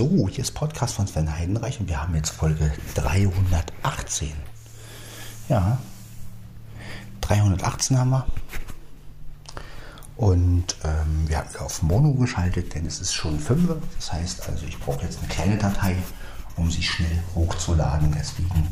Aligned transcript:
So, 0.00 0.30
hier 0.30 0.44
ist 0.44 0.52
Podcast 0.52 0.94
von 0.94 1.06
Sven 1.06 1.30
Heidenreich 1.30 1.78
und 1.78 1.86
wir 1.86 2.00
haben 2.00 2.14
jetzt 2.14 2.30
Folge 2.30 2.72
318. 2.94 4.32
Ja, 5.50 5.78
318 7.20 7.98
haben 7.98 8.08
wir. 8.08 8.26
Und 10.16 10.74
ähm, 10.84 11.28
wir 11.28 11.36
haben 11.36 11.48
auf 11.58 11.82
Mono 11.82 12.14
geschaltet, 12.14 12.74
denn 12.74 12.86
es 12.86 12.98
ist 13.00 13.12
schon 13.12 13.38
5. 13.38 13.76
Das 13.96 14.10
heißt 14.10 14.48
also, 14.48 14.64
ich 14.64 14.78
brauche 14.78 15.04
jetzt 15.04 15.18
eine 15.18 15.28
kleine 15.28 15.58
Datei, 15.58 15.94
um 16.56 16.70
sie 16.70 16.82
schnell 16.82 17.22
hochzuladen. 17.34 18.10
Deswegen, 18.18 18.68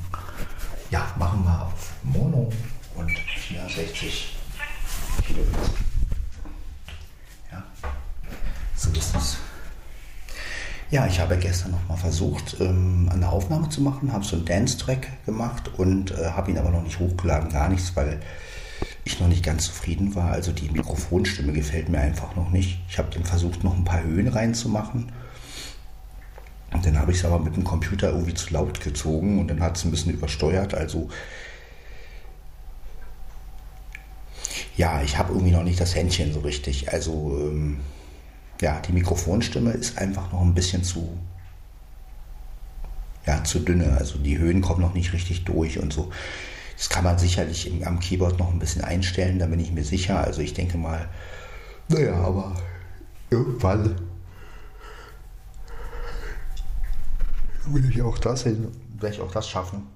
ja, 0.90 1.12
machen 1.18 1.44
wir 1.44 1.66
auf 1.66 1.92
Mono 2.04 2.50
und 2.94 3.18
64 3.18 4.34
Kilobit. 5.26 5.54
Ja, 7.52 7.62
so 8.74 8.88
ist 8.92 9.14
es. 9.14 9.36
Ja, 10.90 11.06
ich 11.06 11.20
habe 11.20 11.36
gestern 11.36 11.72
noch 11.72 11.86
mal 11.86 11.96
versucht, 11.96 12.56
ähm, 12.60 13.10
eine 13.12 13.28
Aufnahme 13.28 13.68
zu 13.68 13.82
machen, 13.82 14.10
habe 14.10 14.24
so 14.24 14.36
einen 14.36 14.46
Dance-Track 14.46 15.26
gemacht 15.26 15.70
und 15.76 16.12
äh, 16.12 16.30
habe 16.30 16.50
ihn 16.50 16.56
aber 16.56 16.70
noch 16.70 16.82
nicht 16.82 16.98
hochgeladen, 16.98 17.50
gar 17.50 17.68
nichts, 17.68 17.94
weil 17.94 18.20
ich 19.04 19.20
noch 19.20 19.28
nicht 19.28 19.44
ganz 19.44 19.64
zufrieden 19.64 20.14
war. 20.14 20.30
Also 20.30 20.50
die 20.50 20.70
Mikrofonstimme 20.70 21.52
gefällt 21.52 21.90
mir 21.90 22.00
einfach 22.00 22.34
noch 22.36 22.50
nicht. 22.50 22.80
Ich 22.88 22.96
habe 22.96 23.10
dann 23.12 23.24
versucht, 23.24 23.64
noch 23.64 23.76
ein 23.76 23.84
paar 23.84 24.02
Höhen 24.02 24.28
reinzumachen. 24.28 25.12
Und 26.72 26.86
dann 26.86 26.98
habe 26.98 27.12
ich 27.12 27.18
es 27.18 27.24
aber 27.26 27.38
mit 27.38 27.56
dem 27.56 27.64
Computer 27.64 28.10
irgendwie 28.10 28.34
zu 28.34 28.52
laut 28.54 28.80
gezogen 28.80 29.40
und 29.40 29.48
dann 29.48 29.60
hat 29.60 29.76
es 29.76 29.84
ein 29.84 29.90
bisschen 29.90 30.14
übersteuert. 30.14 30.72
Also 30.72 31.10
ja, 34.76 35.02
ich 35.02 35.18
habe 35.18 35.32
irgendwie 35.34 35.52
noch 35.52 35.64
nicht 35.64 35.80
das 35.80 35.94
Händchen 35.94 36.32
so 36.32 36.40
richtig. 36.40 36.90
Also 36.92 37.38
ähm, 37.38 37.80
ja, 38.60 38.80
die 38.80 38.92
Mikrofonstimme 38.92 39.70
ist 39.72 39.98
einfach 39.98 40.32
noch 40.32 40.42
ein 40.42 40.54
bisschen 40.54 40.84
zu, 40.84 41.16
ja, 43.26 43.44
zu 43.44 43.60
dünne. 43.60 43.96
Also 43.98 44.18
die 44.18 44.38
Höhen 44.38 44.60
kommen 44.60 44.80
noch 44.80 44.94
nicht 44.94 45.12
richtig 45.12 45.44
durch 45.44 45.78
und 45.78 45.92
so. 45.92 46.10
Das 46.76 46.88
kann 46.88 47.04
man 47.04 47.18
sicherlich 47.18 47.66
im, 47.66 47.82
am 47.84 48.00
Keyboard 48.00 48.38
noch 48.38 48.52
ein 48.52 48.58
bisschen 48.58 48.82
einstellen, 48.82 49.38
da 49.38 49.46
bin 49.46 49.60
ich 49.60 49.72
mir 49.72 49.84
sicher. 49.84 50.20
Also 50.20 50.40
ich 50.40 50.54
denke 50.54 50.78
mal, 50.78 51.08
naja, 51.88 52.14
aber 52.14 52.56
irgendwann 53.30 53.96
will 57.66 57.88
ich 57.90 58.02
auch 58.02 58.18
das 58.18 58.44
hin, 58.44 58.68
werde 58.98 59.16
ich 59.16 59.20
auch 59.20 59.32
das 59.32 59.48
schaffen. 59.48 59.86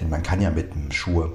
Denn 0.00 0.10
man 0.10 0.22
kann 0.22 0.40
ja 0.40 0.50
mit 0.50 0.74
dem 0.74 0.90
Schuhe 0.90 1.32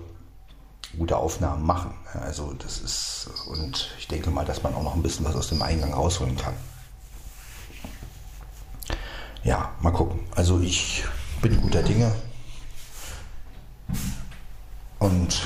gute 0.97 1.17
Aufnahmen 1.17 1.65
machen. 1.65 1.93
Also 2.13 2.53
das 2.53 2.79
ist, 2.79 3.29
und 3.47 3.89
ich 3.97 4.07
denke 4.07 4.29
mal, 4.29 4.45
dass 4.45 4.63
man 4.63 4.73
auch 4.75 4.83
noch 4.83 4.95
ein 4.95 5.03
bisschen 5.03 5.25
was 5.25 5.35
aus 5.35 5.49
dem 5.49 5.61
Eingang 5.61 5.93
rausholen 5.93 6.37
kann. 6.37 6.53
Ja, 9.43 9.71
mal 9.79 9.91
gucken. 9.91 10.19
Also 10.35 10.59
ich 10.59 11.03
bin 11.41 11.61
guter 11.61 11.83
Dinge. 11.83 12.13
Und 14.99 15.41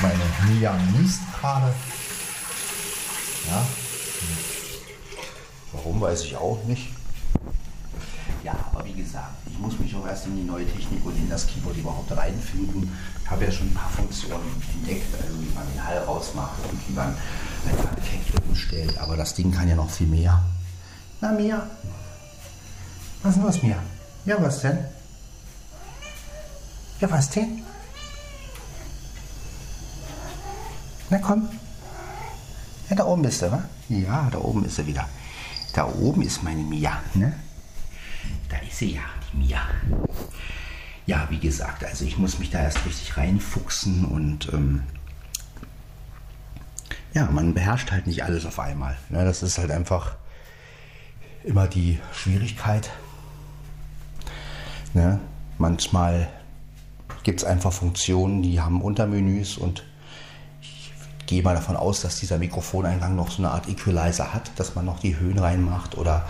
meine 0.00 0.22
Mia 0.46 0.72
niest 0.96 1.20
gerade. 1.38 1.74
Ja. 3.50 3.66
Warum 5.72 6.00
weiß 6.00 6.22
ich 6.24 6.36
auch 6.36 6.62
nicht. 6.64 6.88
Ja, 8.42 8.56
aber 8.72 8.84
wie 8.84 8.94
gesagt, 8.94 9.34
ich 9.46 9.56
muss 9.58 9.78
mich 9.78 9.94
auch 9.94 10.06
erst 10.06 10.26
in 10.26 10.36
die 10.36 10.42
neue 10.42 10.66
Technik 10.66 11.04
und 11.04 11.16
in 11.16 11.30
das 11.30 11.46
Keyboard 11.46 11.76
überhaupt 11.76 12.10
reinfinden. 12.16 12.90
Ich 13.22 13.30
habe 13.30 13.44
ja 13.44 13.52
schon 13.52 13.68
ein 13.68 13.74
paar 13.74 13.90
Funktionen 13.90 14.60
entdeckt, 14.74 15.14
also 15.14 15.40
wie 15.40 15.54
man 15.54 15.64
den 15.72 15.84
Hall 15.84 15.98
rausmacht 15.98 16.58
und 16.70 16.88
wie 16.88 16.92
man 16.92 17.08
ein 17.08 17.98
Effekte 17.98 18.42
umstellt. 18.48 18.98
Aber 18.98 19.16
das 19.16 19.34
Ding 19.34 19.52
kann 19.52 19.68
ja 19.68 19.76
noch 19.76 19.90
viel 19.90 20.08
mehr. 20.08 20.42
Na, 21.20 21.30
Mia? 21.30 21.64
Was 23.22 23.36
ist 23.36 23.42
los, 23.42 23.62
Mia? 23.62 23.76
Ja, 24.24 24.42
was 24.42 24.60
denn? 24.60 24.78
Ja, 26.98 27.10
was 27.10 27.30
denn? 27.30 27.62
Na 31.10 31.18
komm. 31.18 31.48
Ja, 32.90 32.96
da 32.96 33.04
oben 33.04 33.22
bist 33.22 33.42
du, 33.42 33.52
wa? 33.52 33.62
Ja, 33.88 34.28
da 34.32 34.38
oben 34.38 34.64
ist 34.64 34.76
sie 34.76 34.86
wieder. 34.86 35.08
Da 35.74 35.86
oben 35.86 36.22
ist 36.22 36.42
meine 36.42 36.62
Mia, 36.62 37.00
ne? 37.14 37.34
Da 38.52 38.58
ist 38.58 38.76
sie 38.76 38.96
ja, 38.96 39.00
die 39.32 39.38
Mia. 39.38 39.62
Ja, 41.06 41.26
wie 41.30 41.38
gesagt, 41.38 41.84
also 41.84 42.04
ich 42.04 42.18
muss 42.18 42.38
mich 42.38 42.50
da 42.50 42.60
erst 42.60 42.84
richtig 42.84 43.16
reinfuchsen 43.16 44.04
und 44.04 44.52
ähm, 44.52 44.82
ja, 47.14 47.30
man 47.30 47.54
beherrscht 47.54 47.90
halt 47.90 48.06
nicht 48.06 48.24
alles 48.24 48.44
auf 48.44 48.58
einmal. 48.58 48.94
Ne? 49.08 49.24
Das 49.24 49.42
ist 49.42 49.56
halt 49.56 49.70
einfach 49.70 50.16
immer 51.44 51.66
die 51.66 51.98
Schwierigkeit. 52.12 52.90
Ne? 54.92 55.18
Manchmal 55.56 56.28
gibt 57.22 57.40
es 57.40 57.46
einfach 57.46 57.72
Funktionen, 57.72 58.42
die 58.42 58.60
haben 58.60 58.82
Untermenüs 58.82 59.56
und 59.56 59.82
ich 60.60 60.92
gehe 61.24 61.42
mal 61.42 61.54
davon 61.54 61.76
aus, 61.76 62.02
dass 62.02 62.20
dieser 62.20 62.36
Mikrofoneingang 62.36 63.16
noch 63.16 63.30
so 63.30 63.38
eine 63.38 63.50
Art 63.50 63.66
Equalizer 63.66 64.34
hat, 64.34 64.50
dass 64.56 64.74
man 64.74 64.84
noch 64.84 65.00
die 65.00 65.18
Höhen 65.18 65.38
reinmacht 65.38 65.96
oder 65.96 66.28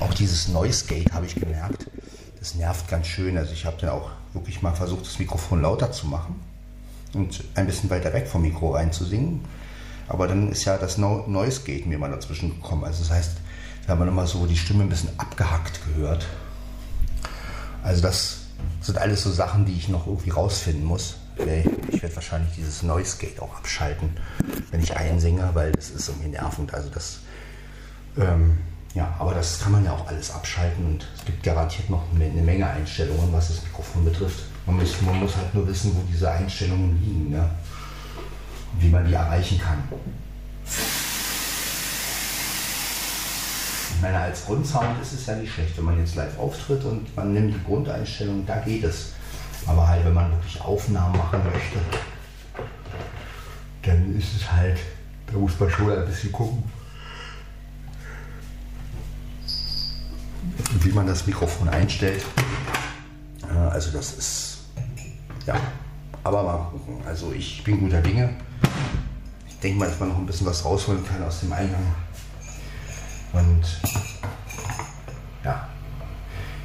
auch 0.00 0.14
dieses 0.14 0.48
Noise 0.48 0.86
Gate 0.86 1.12
habe 1.12 1.26
ich 1.26 1.34
gemerkt. 1.34 1.86
Das 2.38 2.54
nervt 2.54 2.88
ganz 2.88 3.06
schön. 3.06 3.36
Also 3.36 3.52
ich 3.52 3.64
habe 3.64 3.76
dann 3.80 3.90
auch 3.90 4.10
wirklich 4.32 4.62
mal 4.62 4.74
versucht, 4.74 5.06
das 5.06 5.18
Mikrofon 5.18 5.62
lauter 5.62 5.90
zu 5.90 6.06
machen 6.06 6.36
und 7.14 7.42
ein 7.54 7.66
bisschen 7.66 7.90
weiter 7.90 8.12
weg 8.12 8.28
vom 8.28 8.42
Mikro 8.42 8.70
reinzusingen. 8.70 9.44
Aber 10.08 10.26
dann 10.26 10.50
ist 10.50 10.64
ja 10.64 10.78
das 10.78 10.98
no 10.98 11.24
Noise 11.26 11.62
Gate 11.62 11.86
mir 11.86 11.98
mal 11.98 12.10
dazwischen 12.10 12.50
gekommen. 12.50 12.84
Also 12.84 13.02
das 13.02 13.10
heißt, 13.10 13.32
da 13.86 13.92
hat 13.92 13.98
man 13.98 14.08
immer 14.08 14.26
so 14.26 14.46
die 14.46 14.56
Stimme 14.56 14.84
ein 14.84 14.88
bisschen 14.88 15.10
abgehackt 15.18 15.80
gehört. 15.86 16.26
Also 17.82 18.02
das 18.02 18.40
sind 18.80 18.98
alles 18.98 19.22
so 19.22 19.30
Sachen, 19.30 19.64
die 19.64 19.74
ich 19.74 19.88
noch 19.88 20.06
irgendwie 20.06 20.30
rausfinden 20.30 20.84
muss. 20.84 21.16
Ich 21.36 22.02
werde 22.02 22.16
wahrscheinlich 22.16 22.54
dieses 22.56 22.82
Noise 22.82 23.18
Gate 23.18 23.40
auch 23.40 23.54
abschalten, 23.56 24.10
wenn 24.70 24.82
ich 24.82 24.96
einsinge, 24.96 25.50
weil 25.54 25.72
das 25.72 25.90
ist 25.90 26.08
irgendwie 26.08 26.30
nervend. 26.30 26.74
Also 26.74 26.88
das 26.90 27.20
ähm, 28.16 28.58
ja, 28.98 29.14
aber 29.20 29.32
das 29.32 29.60
kann 29.60 29.70
man 29.70 29.84
ja 29.84 29.92
auch 29.92 30.08
alles 30.08 30.32
abschalten 30.32 30.84
und 30.84 31.06
es 31.16 31.24
gibt 31.24 31.44
garantiert 31.44 31.88
noch 31.88 32.02
eine 32.12 32.42
Menge 32.42 32.68
Einstellungen, 32.68 33.32
was 33.32 33.46
das 33.46 33.62
Mikrofon 33.62 34.04
betrifft. 34.04 34.42
Man 34.66 34.76
muss, 34.76 35.00
man 35.02 35.20
muss 35.20 35.36
halt 35.36 35.54
nur 35.54 35.68
wissen, 35.68 35.94
wo 35.94 36.00
diese 36.12 36.28
Einstellungen 36.28 37.00
liegen, 37.00 37.30
ne? 37.30 37.48
wie 38.80 38.88
man 38.88 39.06
die 39.06 39.14
erreichen 39.14 39.60
kann. 39.60 39.84
Ich 43.94 44.02
meine, 44.02 44.18
als 44.18 44.44
Grundsound 44.46 45.00
ist 45.00 45.12
es 45.12 45.26
ja 45.26 45.36
nicht 45.36 45.52
schlecht, 45.52 45.78
wenn 45.78 45.84
man 45.84 45.98
jetzt 46.00 46.16
live 46.16 46.36
auftritt 46.36 46.84
und 46.84 47.14
man 47.16 47.32
nimmt 47.32 47.54
die 47.54 47.64
Grundeinstellungen, 47.64 48.44
da 48.46 48.58
geht 48.58 48.82
es. 48.82 49.12
Aber 49.64 49.86
halt, 49.86 50.04
wenn 50.04 50.14
man 50.14 50.32
wirklich 50.32 50.60
Aufnahmen 50.60 51.16
machen 51.16 51.40
möchte, 51.44 51.78
dann 53.82 54.18
ist 54.18 54.34
es 54.34 54.52
halt, 54.52 54.80
da 55.28 55.38
muss 55.38 55.58
man 55.60 55.70
schon 55.70 55.92
ein 55.92 56.04
bisschen 56.04 56.32
gucken 56.32 56.64
wie 60.80 60.90
man 60.90 61.06
das 61.06 61.26
Mikrofon 61.26 61.68
einstellt. 61.68 62.24
Also 63.70 63.90
das 63.90 64.12
ist, 64.14 64.58
ja, 65.46 65.60
aber 66.24 66.42
mal 66.42 66.58
gucken. 66.70 67.00
Also 67.06 67.32
ich 67.32 67.64
bin 67.64 67.80
guter 67.80 68.00
Dinge. 68.00 68.34
Ich 69.46 69.58
denke 69.58 69.78
mal, 69.78 69.88
dass 69.88 69.98
man 69.98 70.10
noch 70.10 70.18
ein 70.18 70.26
bisschen 70.26 70.46
was 70.46 70.64
rausholen 70.64 71.04
kann 71.06 71.22
aus 71.22 71.40
dem 71.40 71.52
Eingang. 71.52 71.94
Und 73.32 73.62
ja, 75.44 75.68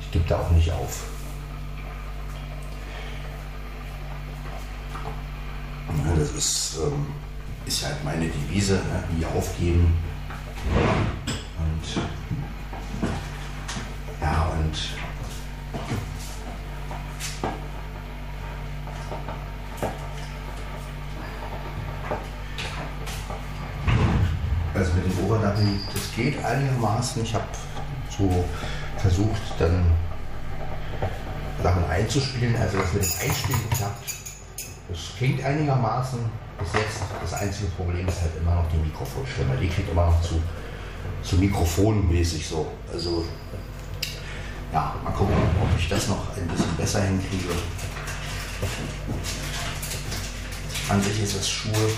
ich 0.01 0.11
gebe 0.11 0.25
da 0.27 0.39
auch 0.39 0.51
nicht 0.51 0.71
auf. 0.71 1.03
Das 6.17 6.31
ist, 6.31 6.77
ähm, 6.83 7.07
ist 7.65 7.85
halt 7.85 8.03
meine 8.03 8.27
Devise, 8.27 8.75
ne? 8.75 9.03
nie 9.17 9.25
aufgeben. 9.25 9.93
Und 11.57 12.01
und 14.73 14.79
also 24.75 24.93
mit 24.93 25.05
dem 25.05 25.25
Overdubben, 25.25 25.79
das 25.93 26.15
geht 26.15 26.43
einigermaßen. 26.43 27.23
Ich 27.23 27.33
habe 27.35 27.45
so 28.09 28.45
versucht, 28.97 29.41
dann 29.59 29.85
Sachen 31.61 31.85
einzuspielen, 31.85 32.55
also 32.55 32.77
das 32.79 32.93
mit 32.93 33.03
dem 33.03 33.29
Einspielen 33.29 33.69
klappt. 33.75 34.13
Das 34.89 34.99
klingt 35.17 35.43
einigermaßen 35.43 36.19
bis 36.59 36.73
jetzt. 36.73 37.01
Das 37.21 37.33
einzige 37.33 37.67
Problem 37.71 38.07
ist 38.07 38.21
halt 38.21 38.31
immer 38.39 38.55
noch 38.55 38.65
die 38.71 38.77
Mikrofonstimme. 38.77 39.55
Die 39.61 39.67
klingt 39.67 39.89
immer 39.89 40.07
noch 40.07 40.21
zu, 40.21 40.41
zu 41.21 41.37
mikrofonmäßig 41.37 42.47
so. 42.47 42.71
Also 42.91 43.25
ja, 44.73 44.95
mal 45.03 45.11
gucken, 45.11 45.35
ob 45.61 45.79
ich 45.79 45.87
das 45.87 46.07
noch 46.07 46.35
ein 46.35 46.47
bisschen 46.47 46.75
besser 46.75 47.03
hinkriege. 47.03 47.53
An 50.89 51.01
sich 51.01 51.21
ist 51.21 51.37
das 51.37 51.47
Schuhe. 51.47 51.91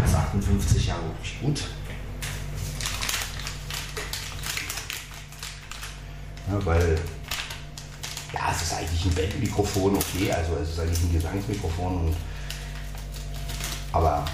Da 0.00 0.08
sagt 0.08 0.36
58 0.36 0.86
Jahre 0.86 1.02
wirklich 1.02 1.40
gut. 1.40 1.64
Ja, 6.48 6.64
weil, 6.64 7.00
ja, 8.32 8.40
es 8.52 8.62
ist 8.62 8.74
eigentlich 8.74 9.04
ein 9.06 9.14
Bandmikrofon, 9.14 9.96
okay, 9.96 10.32
also 10.32 10.56
es 10.62 10.70
ist 10.70 10.80
eigentlich 10.80 11.02
ein 11.02 11.12
Gesangsmikrofon. 11.12 12.06
Und, 12.06 12.16
aber 13.92 14.24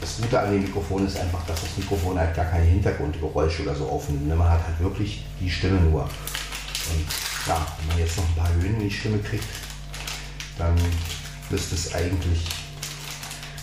das 0.00 0.16
Gute 0.18 0.38
an 0.38 0.52
dem 0.52 0.62
Mikrofon 0.62 1.06
ist 1.06 1.18
einfach, 1.18 1.44
dass 1.46 1.60
das 1.60 1.76
Mikrofon 1.76 2.18
halt 2.18 2.34
gar 2.34 2.44
keine 2.46 2.64
Hintergrundgeräusche 2.64 3.62
oder 3.62 3.74
so 3.74 3.88
aufnimmt. 3.88 4.28
Ne? 4.28 4.36
Man 4.36 4.48
hat 4.48 4.64
halt 4.66 4.78
wirklich 4.80 5.24
die 5.40 5.50
Stimme 5.50 5.80
nur. 5.80 6.02
Und 6.02 7.06
ja, 7.46 7.66
wenn 7.78 7.88
man 7.88 7.98
jetzt 7.98 8.16
noch 8.16 8.28
ein 8.28 8.34
paar 8.34 8.52
Höhen 8.54 8.74
in 8.74 8.88
die 8.88 8.90
Stimme 8.90 9.18
kriegt, 9.18 9.44
dann 10.58 10.74
müsste 11.50 11.74
es 11.74 11.94
eigentlich 11.94 12.46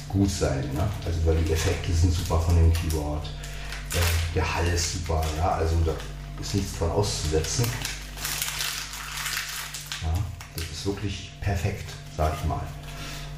gut 0.10 0.30
sein. 0.30 0.70
Ne? 0.74 0.88
Also 1.06 1.26
weil 1.26 1.38
die 1.38 1.54
Effekte 1.54 1.92
sind 1.92 2.14
super 2.14 2.40
von 2.40 2.56
dem 2.56 2.72
Keyboard. 2.74 3.30
Der 4.34 4.56
Hall 4.56 4.66
ist 4.68 4.94
super, 4.94 5.24
ja, 5.38 5.52
also 5.52 5.76
da 5.86 5.94
ist 6.42 6.56
nichts 6.56 6.80
dran 6.80 6.90
auszusetzen. 6.90 7.66
Ja, 10.02 10.14
das 10.56 10.66
ist 10.66 10.86
wirklich 10.86 11.32
perfekt, 11.42 11.86
sag 12.18 12.34
ich 12.40 12.48
mal. 12.48 12.62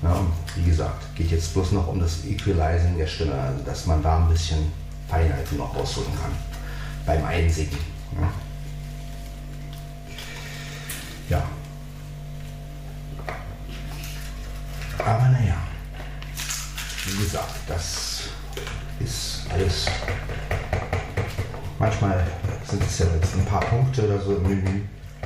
Ja, 0.02 0.22
wie 0.56 0.70
gesagt, 0.70 1.16
geht 1.16 1.32
jetzt 1.32 1.54
bloß 1.54 1.72
noch 1.72 1.88
um 1.88 2.00
das 2.00 2.26
Equalizing 2.26 2.98
der 2.98 3.08
Stimme, 3.08 3.34
also 3.34 3.64
dass 3.64 3.86
man 3.86 4.04
da 4.04 4.18
ein 4.18 4.30
bisschen 4.30 4.72
Feinheiten 5.08 5.58
noch 5.58 5.76
rausholen 5.76 6.12
kann 6.22 6.32
beim 7.06 7.24
Einsingen. 7.26 7.78
Ja. 11.30 11.38
ja. 11.38 11.44
Aber 15.00 15.30
naja, 15.30 15.56
wie 17.06 17.24
gesagt, 17.24 17.56
das 17.68 18.24
ist 19.00 19.46
alles. 19.52 19.86
Manchmal 21.78 22.26
sind 22.68 22.82
es 22.84 23.00
ja 23.00 23.06
jetzt 23.16 23.36
ein 23.36 23.46
paar 23.46 23.62
Punkte 23.62 24.06
oder 24.06 24.20
so 24.22 24.38
im 24.38 24.44
Menü. 24.44 24.82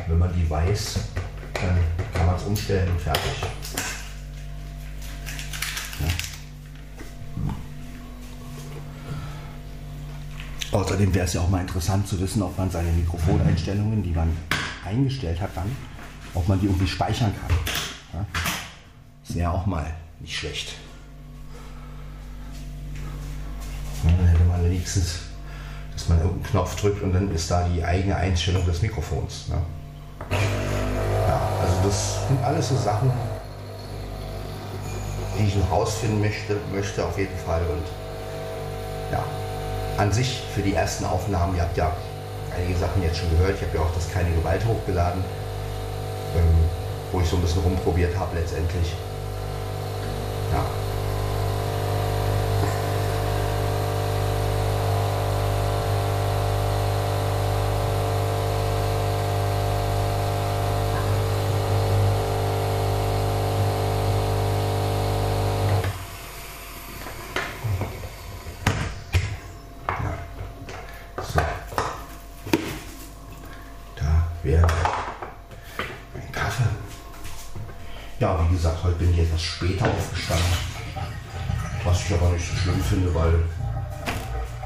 Wenn 0.07 0.17
man 0.17 0.33
die 0.33 0.49
weiß, 0.49 0.99
dann 1.53 1.77
kann 2.13 2.25
man 2.25 2.35
es 2.35 2.43
umstellen 2.43 2.89
und 2.89 2.99
fertig. 2.99 3.43
Außerdem 10.71 11.13
wäre 11.15 11.25
es 11.25 11.33
ja 11.33 11.41
auch 11.41 11.49
mal 11.49 11.61
interessant 11.61 12.07
zu 12.07 12.19
wissen, 12.19 12.43
ob 12.43 12.55
man 12.57 12.69
seine 12.69 12.91
Mikrofoneinstellungen, 12.91 14.03
die 14.03 14.11
man 14.11 14.35
eingestellt 14.85 15.41
hat, 15.41 15.49
dann, 15.55 15.75
ob 16.35 16.47
man 16.47 16.59
die 16.59 16.67
irgendwie 16.67 16.87
speichern 16.87 17.33
kann. 17.33 17.57
Ja? 18.13 18.25
Ist 19.27 19.35
ja 19.35 19.51
auch 19.51 19.65
mal 19.65 19.91
nicht 20.19 20.37
schlecht. 20.37 20.75
Und 24.03 24.17
dann 24.17 24.27
hätte 24.27 24.43
man 24.43 24.63
wenigstens, 24.63 25.21
dass 25.93 26.07
man 26.07 26.19
irgendeinen 26.19 26.51
Knopf 26.51 26.79
drückt 26.79 27.01
und 27.01 27.13
dann 27.13 27.33
ist 27.33 27.49
da 27.49 27.67
die 27.67 27.83
eigene 27.83 28.15
Einstellung 28.15 28.65
des 28.65 28.81
Mikrofons. 28.81 29.49
Ne? 29.49 29.57
Ja, 31.27 31.41
also 31.61 31.75
das 31.83 32.27
sind 32.27 32.43
alles 32.43 32.69
so 32.69 32.77
Sachen, 32.77 33.11
die 35.37 35.47
ich 35.47 35.55
noch 35.55 35.71
rausfinden 35.71 36.21
möchte, 36.21 36.57
möchte 36.71 37.03
auf 37.05 37.17
jeden 37.17 37.37
Fall. 37.45 37.61
Und 37.61 37.85
ja, 39.11 39.23
an 39.99 40.13
sich 40.13 40.41
für 40.55 40.61
die 40.61 40.73
ersten 40.73 41.03
Aufnahmen, 41.03 41.57
ihr 41.57 41.61
habt 41.61 41.75
ja 41.75 41.91
einige 42.55 42.79
Sachen 42.79 43.03
jetzt 43.03 43.17
schon 43.17 43.29
gehört, 43.31 43.55
ich 43.55 43.67
habe 43.67 43.77
ja 43.77 43.83
auch 43.83 43.93
das 43.93 44.09
keine 44.09 44.31
Gewalt 44.31 44.65
hochgeladen, 44.65 45.21
ähm, 46.37 46.63
wo 47.11 47.19
ich 47.19 47.27
so 47.27 47.35
ein 47.35 47.41
bisschen 47.41 47.63
rumprobiert 47.63 48.17
habe 48.17 48.37
letztendlich. 48.37 48.93
Ja, 50.53 50.65
gesagt, 78.59 78.68
heute 78.83 78.95
bin 78.95 79.13
ich 79.13 79.19
etwas 79.19 79.41
später 79.41 79.85
aufgestanden. 79.85 80.45
Was 81.83 82.05
ich 82.05 82.13
aber 82.13 82.29
nicht 82.29 82.49
so 82.49 82.55
schlimm 82.55 82.81
finde, 82.81 83.13
weil 83.13 83.43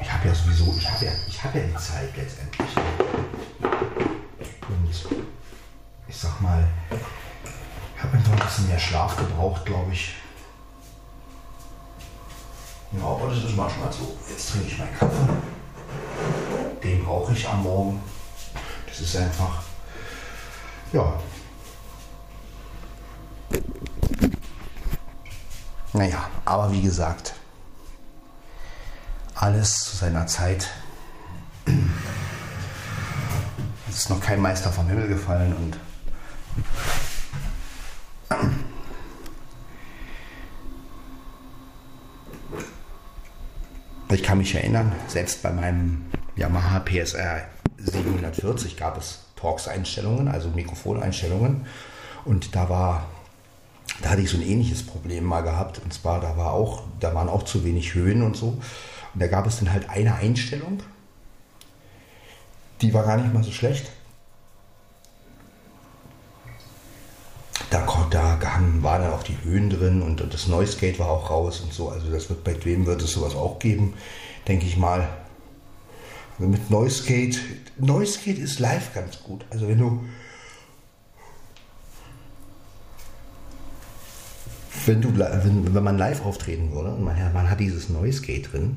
ich 0.00 0.12
habe 0.12 0.28
ja 0.28 0.34
sowieso, 0.34 0.74
ich 0.78 0.90
habe 0.90 1.04
ja, 1.04 1.12
ich 1.26 1.44
habe 1.44 1.58
ja 1.58 1.64
die 1.66 1.76
Zeit 1.76 2.16
letztendlich. 2.16 2.68
Und 4.68 4.90
ich 6.08 6.16
sag 6.16 6.40
mal, 6.40 6.66
ich 7.96 8.02
habe 8.02 8.16
einfach 8.16 8.32
ein 8.32 8.46
bisschen 8.46 8.68
mehr 8.68 8.78
Schlaf 8.78 9.16
gebraucht, 9.16 9.64
glaube 9.64 9.92
ich. 9.92 10.14
Ja, 12.92 13.04
aber 13.04 13.28
das 13.28 13.38
ist 13.44 13.56
manchmal 13.56 13.92
so. 13.92 14.16
Jetzt 14.28 14.50
trinke 14.50 14.68
ich 14.68 14.78
meinen 14.78 14.96
Kaffee. 14.96 15.32
Den 16.82 17.04
brauche 17.04 17.32
ich 17.32 17.48
am 17.48 17.62
Morgen. 17.62 18.02
Das 18.86 19.00
ist 19.00 19.16
einfach, 19.16 19.62
ja, 20.92 21.18
Naja, 26.04 26.28
aber 26.44 26.70
wie 26.70 26.82
gesagt, 26.82 27.32
alles 29.34 29.84
zu 29.84 29.96
seiner 29.96 30.26
Zeit. 30.26 30.68
Es 33.88 34.00
ist 34.00 34.10
noch 34.10 34.20
kein 34.20 34.40
Meister 34.40 34.70
vom 34.70 34.88
Himmel 34.88 35.06
gefallen 35.06 35.54
und 35.54 35.78
ich 44.10 44.22
kann 44.24 44.38
mich 44.38 44.52
erinnern, 44.54 44.92
selbst 45.06 45.42
bei 45.44 45.52
meinem 45.52 46.06
Yamaha 46.34 46.80
PSR 46.80 47.42
740 47.78 48.76
gab 48.76 48.98
es 48.98 49.26
Talks-Einstellungen, 49.36 50.26
also 50.26 50.48
Mikrofoneinstellungen. 50.48 51.66
Und 52.24 52.56
da 52.56 52.68
war 52.68 53.06
da 54.04 54.10
hatte 54.10 54.20
ich 54.20 54.28
so 54.28 54.36
ein 54.36 54.42
ähnliches 54.42 54.82
Problem 54.82 55.24
mal 55.24 55.40
gehabt. 55.40 55.80
Und 55.82 55.94
zwar, 55.94 56.20
da 56.20 56.36
war 56.36 56.52
auch, 56.52 56.82
da 57.00 57.14
waren 57.14 57.30
auch 57.30 57.42
zu 57.44 57.64
wenig 57.64 57.94
Höhen 57.94 58.20
und 58.20 58.36
so. 58.36 58.48
Und 58.48 59.20
da 59.20 59.28
gab 59.28 59.46
es 59.46 59.60
dann 59.60 59.72
halt 59.72 59.88
eine 59.88 60.14
Einstellung, 60.16 60.82
die 62.82 62.92
war 62.92 63.04
gar 63.04 63.16
nicht 63.16 63.32
mal 63.32 63.42
so 63.42 63.50
schlecht. 63.50 63.90
Da, 67.70 67.86
da 68.10 68.38
waren 68.42 68.82
dann 68.82 69.12
auch 69.12 69.22
die 69.22 69.38
Höhen 69.42 69.70
drin 69.70 70.02
und, 70.02 70.22
das 70.34 70.48
Noise 70.48 70.76
Gate 70.76 70.98
war 70.98 71.08
auch 71.08 71.30
raus 71.30 71.60
und 71.60 71.72
so. 71.72 71.88
Also 71.88 72.10
das 72.10 72.28
wird 72.28 72.44
bei 72.44 72.62
wem 72.66 72.84
wird 72.84 73.00
es 73.00 73.12
sowas 73.12 73.34
auch 73.34 73.58
geben, 73.58 73.94
denke 74.46 74.66
ich 74.66 74.76
mal. 74.76 75.08
Also 76.38 76.50
mit 76.50 76.68
Noise 76.70 77.04
Gate, 77.04 77.38
Noise 77.78 78.18
Gate 78.22 78.38
ist 78.38 78.58
live 78.58 78.92
ganz 78.92 79.22
gut. 79.22 79.46
Also 79.48 79.66
wenn 79.66 79.78
du 79.78 80.04
wenn, 84.86 85.00
du, 85.00 85.16
wenn, 85.16 85.74
wenn 85.74 85.82
man 85.82 85.98
live 85.98 86.24
auftreten 86.24 86.72
würde 86.72 86.90
und 86.90 87.04
man, 87.04 87.16
man 87.32 87.50
hat 87.50 87.60
dieses 87.60 87.88
Noise 87.88 88.22
Gate 88.22 88.52
drin, 88.52 88.76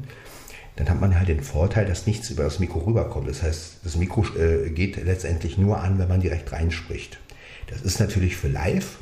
dann 0.76 0.90
hat 0.90 1.02
man 1.02 1.18
halt 1.18 1.28
den 1.28 1.42
Vorteil, 1.42 1.86
dass 1.86 2.06
nichts 2.06 2.30
über 2.30 2.44
das 2.44 2.60
Mikro 2.60 2.80
rüberkommt. 2.80 3.28
Das 3.28 3.42
heißt, 3.42 3.78
das 3.84 3.96
Mikro 3.96 4.26
äh, 4.38 4.70
geht 4.70 5.04
letztendlich 5.04 5.58
nur 5.58 5.80
an, 5.80 5.98
wenn 5.98 6.08
man 6.08 6.22
direkt 6.22 6.52
reinspricht. 6.52 7.20
Das 7.68 7.82
ist 7.82 8.00
natürlich 8.00 8.38
für 8.38 8.48
live 8.48 8.98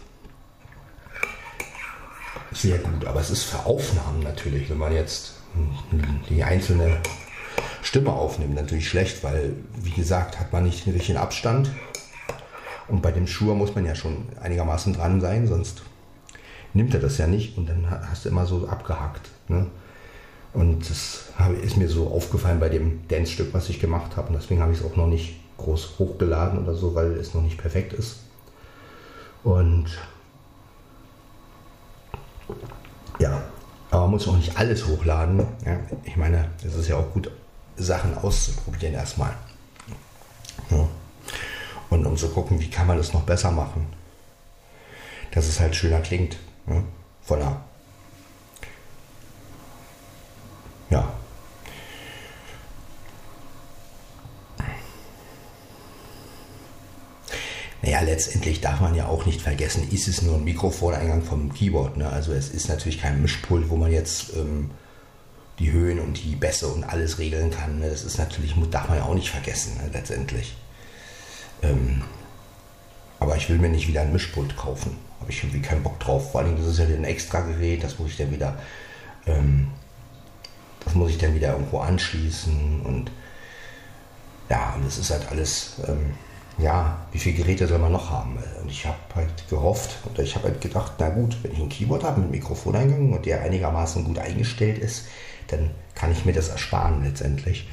sehr 2.51 2.77
gut, 2.77 3.05
aber 3.05 3.19
es 3.19 3.29
ist 3.29 3.43
für 3.43 3.65
Aufnahmen 3.65 4.23
natürlich, 4.23 4.69
wenn 4.69 4.77
man 4.77 4.93
jetzt 4.93 5.33
die 6.29 6.43
einzelne 6.43 7.01
Stimme 7.81 8.13
aufnimmt, 8.13 8.55
natürlich 8.55 8.87
schlecht, 8.89 9.23
weil, 9.23 9.53
wie 9.75 9.91
gesagt, 9.91 10.39
hat 10.39 10.53
man 10.53 10.63
nicht 10.63 10.85
den 10.85 10.93
richtigen 10.93 11.17
Abstand. 11.17 11.69
Und 12.87 13.01
bei 13.01 13.11
dem 13.11 13.27
Schuhe 13.27 13.55
muss 13.55 13.75
man 13.75 13.85
ja 13.85 13.95
schon 13.95 14.25
einigermaßen 14.41 14.93
dran 14.93 15.19
sein, 15.19 15.47
sonst 15.47 15.83
nimmt 16.75 16.93
er 16.93 16.99
das 16.99 17.17
ja 17.17 17.25
nicht 17.25 17.57
und 17.57 17.67
dann 17.67 17.89
hast 17.89 18.25
du 18.25 18.29
immer 18.29 18.45
so 18.45 18.67
abgehackt. 18.67 19.29
Ne? 19.47 19.67
Und 20.53 20.89
das 20.89 21.29
ist 21.63 21.77
mir 21.77 21.89
so 21.89 22.07
aufgefallen 22.07 22.59
bei 22.59 22.69
dem 22.69 23.07
Dance-Stück, 23.07 23.53
was 23.53 23.69
ich 23.69 23.79
gemacht 23.79 24.15
habe. 24.15 24.27
Und 24.27 24.35
deswegen 24.35 24.61
habe 24.61 24.71
ich 24.71 24.79
es 24.79 24.85
auch 24.85 24.95
noch 24.95 25.07
nicht 25.07 25.35
groß 25.57 25.99
hochgeladen 25.99 26.61
oder 26.63 26.75
so, 26.75 26.93
weil 26.93 27.13
es 27.13 27.33
noch 27.33 27.41
nicht 27.41 27.57
perfekt 27.57 27.93
ist. 27.93 28.17
Und 29.43 29.87
ja, 33.19 33.43
aber 33.91 34.01
man 34.01 34.11
muss 34.11 34.27
auch 34.27 34.35
nicht 34.35 34.57
alles 34.57 34.85
hochladen. 34.85 35.45
Ja? 35.65 35.79
Ich 36.03 36.17
meine, 36.17 36.49
es 36.65 36.75
ist 36.75 36.87
ja 36.87 36.97
auch 36.97 37.11
gut, 37.13 37.31
Sachen 37.77 38.17
auszuprobieren 38.17 38.93
erstmal. 38.93 39.33
Ja. 40.69 40.87
Und 41.89 42.05
um 42.05 42.17
zu 42.17 42.29
gucken, 42.29 42.59
wie 42.59 42.69
kann 42.69 42.87
man 42.87 42.97
das 42.97 43.13
noch 43.13 43.23
besser 43.23 43.51
machen. 43.51 43.87
Dass 45.31 45.47
es 45.47 45.59
halt 45.59 45.75
schöner 45.75 45.99
klingt. 45.99 46.37
Ja, 46.67 46.83
voilà. 47.27 47.61
ja. 50.89 51.13
Naja, 57.81 58.01
letztendlich 58.01 58.61
darf 58.61 58.79
man 58.79 58.95
ja 58.95 59.07
auch 59.07 59.27
nicht 59.27 59.41
vergessen, 59.41 59.87
ist 59.91 60.07
es 60.07 60.23
nur 60.23 60.37
ein 60.37 60.43
Mikrofoneingang 60.43 61.21
vom 61.21 61.53
Keyboard. 61.53 61.97
Ne? 61.97 62.09
Also 62.09 62.33
es 62.33 62.49
ist 62.49 62.67
natürlich 62.67 62.99
kein 62.99 63.21
Mischpult, 63.21 63.69
wo 63.69 63.75
man 63.75 63.91
jetzt 63.91 64.35
ähm, 64.35 64.71
die 65.59 65.71
Höhen 65.71 65.99
und 65.99 66.23
die 66.23 66.35
Bässe 66.35 66.67
und 66.67 66.83
alles 66.83 67.19
regeln 67.19 67.51
kann. 67.51 67.79
Ne? 67.79 67.89
Das 67.89 68.03
ist 68.03 68.17
natürlich, 68.17 68.55
darf 68.71 68.89
man 68.89 68.97
ja 68.97 69.03
auch 69.03 69.13
nicht 69.13 69.29
vergessen, 69.29 69.77
ne? 69.77 69.91
letztendlich. 69.93 70.55
Ähm, 71.61 72.01
aber 73.19 73.37
ich 73.37 73.49
will 73.49 73.59
mir 73.59 73.69
nicht 73.69 73.87
wieder 73.87 74.01
ein 74.01 74.11
Mischpult 74.11 74.57
kaufen. 74.57 74.97
Habe 75.25 75.31
ich 75.31 75.43
irgendwie 75.43 75.61
keinen 75.61 75.81
Bock 75.81 75.99
drauf. 75.99 76.31
Vor 76.31 76.41
allem, 76.41 76.55
das 76.55 76.67
ist 76.67 76.77
ja 76.77 76.85
ein 76.85 77.03
extra 77.03 77.39
Gerät, 77.39 77.83
das 77.83 77.97
muss 77.97 78.11
ich 78.11 78.17
dann 78.17 78.29
wieder, 78.29 78.59
ähm, 79.25 79.69
das 80.83 80.93
muss 80.93 81.09
ich 81.09 81.17
dann 81.17 81.33
wieder 81.33 81.53
irgendwo 81.53 81.79
anschließen 81.79 82.81
und 82.81 83.09
ja, 84.51 84.75
und 84.75 84.85
das 84.85 84.99
ist 84.99 85.09
halt 85.09 85.27
alles, 85.31 85.81
ähm, 85.87 86.13
ja, 86.59 87.07
wie 87.11 87.17
viele 87.17 87.37
Geräte 87.37 87.65
soll 87.65 87.79
man 87.79 87.91
noch 87.91 88.11
haben? 88.11 88.37
Und 88.61 88.69
ich 88.69 88.85
habe 88.85 88.99
halt 89.15 89.49
gehofft 89.49 89.97
oder 90.13 90.21
ich 90.21 90.35
habe 90.35 90.49
halt 90.49 90.61
gedacht, 90.61 90.93
na 90.99 91.09
gut, 91.09 91.35
wenn 91.41 91.53
ich 91.53 91.59
ein 91.59 91.69
Keyboard 91.69 92.03
habe 92.03 92.21
mit 92.21 92.29
Mikrofoneingang 92.29 93.13
und 93.13 93.25
der 93.25 93.41
einigermaßen 93.41 94.03
gut 94.03 94.19
eingestellt 94.19 94.77
ist, 94.77 95.07
dann 95.47 95.71
kann 95.95 96.11
ich 96.11 96.23
mir 96.23 96.33
das 96.33 96.49
ersparen 96.49 97.03
letztendlich. 97.03 97.67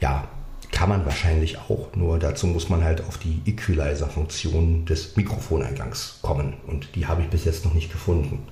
Ja, 0.00 0.28
kann 0.74 0.88
man 0.88 1.06
wahrscheinlich 1.06 1.56
auch, 1.58 1.94
nur 1.94 2.18
dazu 2.18 2.48
muss 2.48 2.68
man 2.68 2.82
halt 2.82 3.00
auf 3.06 3.16
die 3.16 3.40
Equalizer-Funktion 3.46 4.84
des 4.86 5.16
Mikrofoneingangs 5.16 6.18
kommen 6.20 6.54
und 6.66 6.96
die 6.96 7.06
habe 7.06 7.22
ich 7.22 7.28
bis 7.28 7.44
jetzt 7.44 7.64
noch 7.64 7.74
nicht 7.74 7.92
gefunden. 7.92 8.48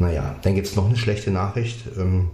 Naja, 0.00 0.34
dann 0.42 0.56
gibt 0.56 0.66
es 0.66 0.74
noch 0.74 0.86
eine 0.86 0.96
schlechte 0.96 1.30
Nachricht. 1.30 1.84
Ähm, 1.96 2.30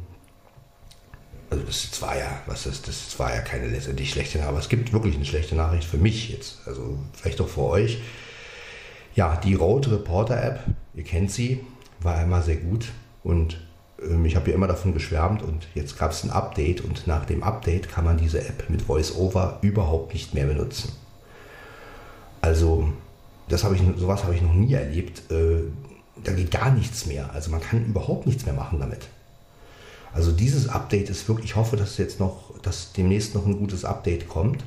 also 1.50 1.62
das 1.62 2.00
war 2.00 2.16
ja, 2.16 2.40
was 2.46 2.64
ist, 2.64 2.88
das 2.88 3.18
war 3.18 3.34
ja 3.34 3.42
keine 3.42 3.68
letztendlich 3.68 4.10
schlechte 4.10 4.38
Nachricht, 4.38 4.48
aber 4.48 4.60
es 4.60 4.70
gibt 4.70 4.94
wirklich 4.94 5.14
eine 5.14 5.26
schlechte 5.26 5.54
Nachricht 5.54 5.86
für 5.86 5.98
mich 5.98 6.30
jetzt, 6.30 6.60
also 6.64 6.98
vielleicht 7.12 7.42
auch 7.42 7.48
für 7.48 7.64
euch. 7.64 7.98
Ja, 9.14 9.36
die 9.36 9.54
Road 9.54 9.90
Reporter 9.90 10.42
App, 10.42 10.60
ihr 10.94 11.04
kennt 11.04 11.30
sie, 11.30 11.60
war 12.00 12.16
einmal 12.16 12.42
sehr 12.42 12.56
gut 12.56 12.86
und 13.22 13.58
ich 14.24 14.36
habe 14.36 14.50
ja 14.50 14.56
immer 14.56 14.66
davon 14.66 14.92
geschwärmt 14.92 15.42
und 15.42 15.68
jetzt 15.74 15.98
gab 15.98 16.10
es 16.10 16.24
ein 16.24 16.30
Update 16.30 16.82
und 16.82 17.06
nach 17.06 17.24
dem 17.24 17.42
Update 17.42 17.88
kann 17.88 18.04
man 18.04 18.16
diese 18.16 18.40
App 18.40 18.68
mit 18.68 18.88
VoiceOver 18.88 19.58
überhaupt 19.62 20.12
nicht 20.12 20.34
mehr 20.34 20.46
benutzen. 20.46 20.92
Also, 22.40 22.88
das 23.48 23.64
habe 23.64 23.76
ich, 23.76 23.82
sowas 23.96 24.24
habe 24.24 24.34
ich 24.34 24.42
noch 24.42 24.52
nie 24.52 24.74
erlebt. 24.74 25.30
Äh, 25.30 25.62
da 26.22 26.32
geht 26.32 26.50
gar 26.50 26.70
nichts 26.70 27.06
mehr. 27.06 27.32
Also 27.32 27.50
man 27.50 27.60
kann 27.60 27.84
überhaupt 27.86 28.26
nichts 28.26 28.44
mehr 28.44 28.54
machen 28.54 28.78
damit. 28.78 29.08
Also 30.12 30.30
dieses 30.30 30.68
Update 30.68 31.10
ist 31.10 31.28
wirklich, 31.28 31.50
ich 31.50 31.56
hoffe, 31.56 31.76
dass 31.76 31.98
jetzt 31.98 32.20
noch, 32.20 32.58
dass 32.62 32.92
demnächst 32.92 33.34
noch 33.34 33.46
ein 33.46 33.58
gutes 33.58 33.84
Update 33.84 34.28
kommt 34.28 34.64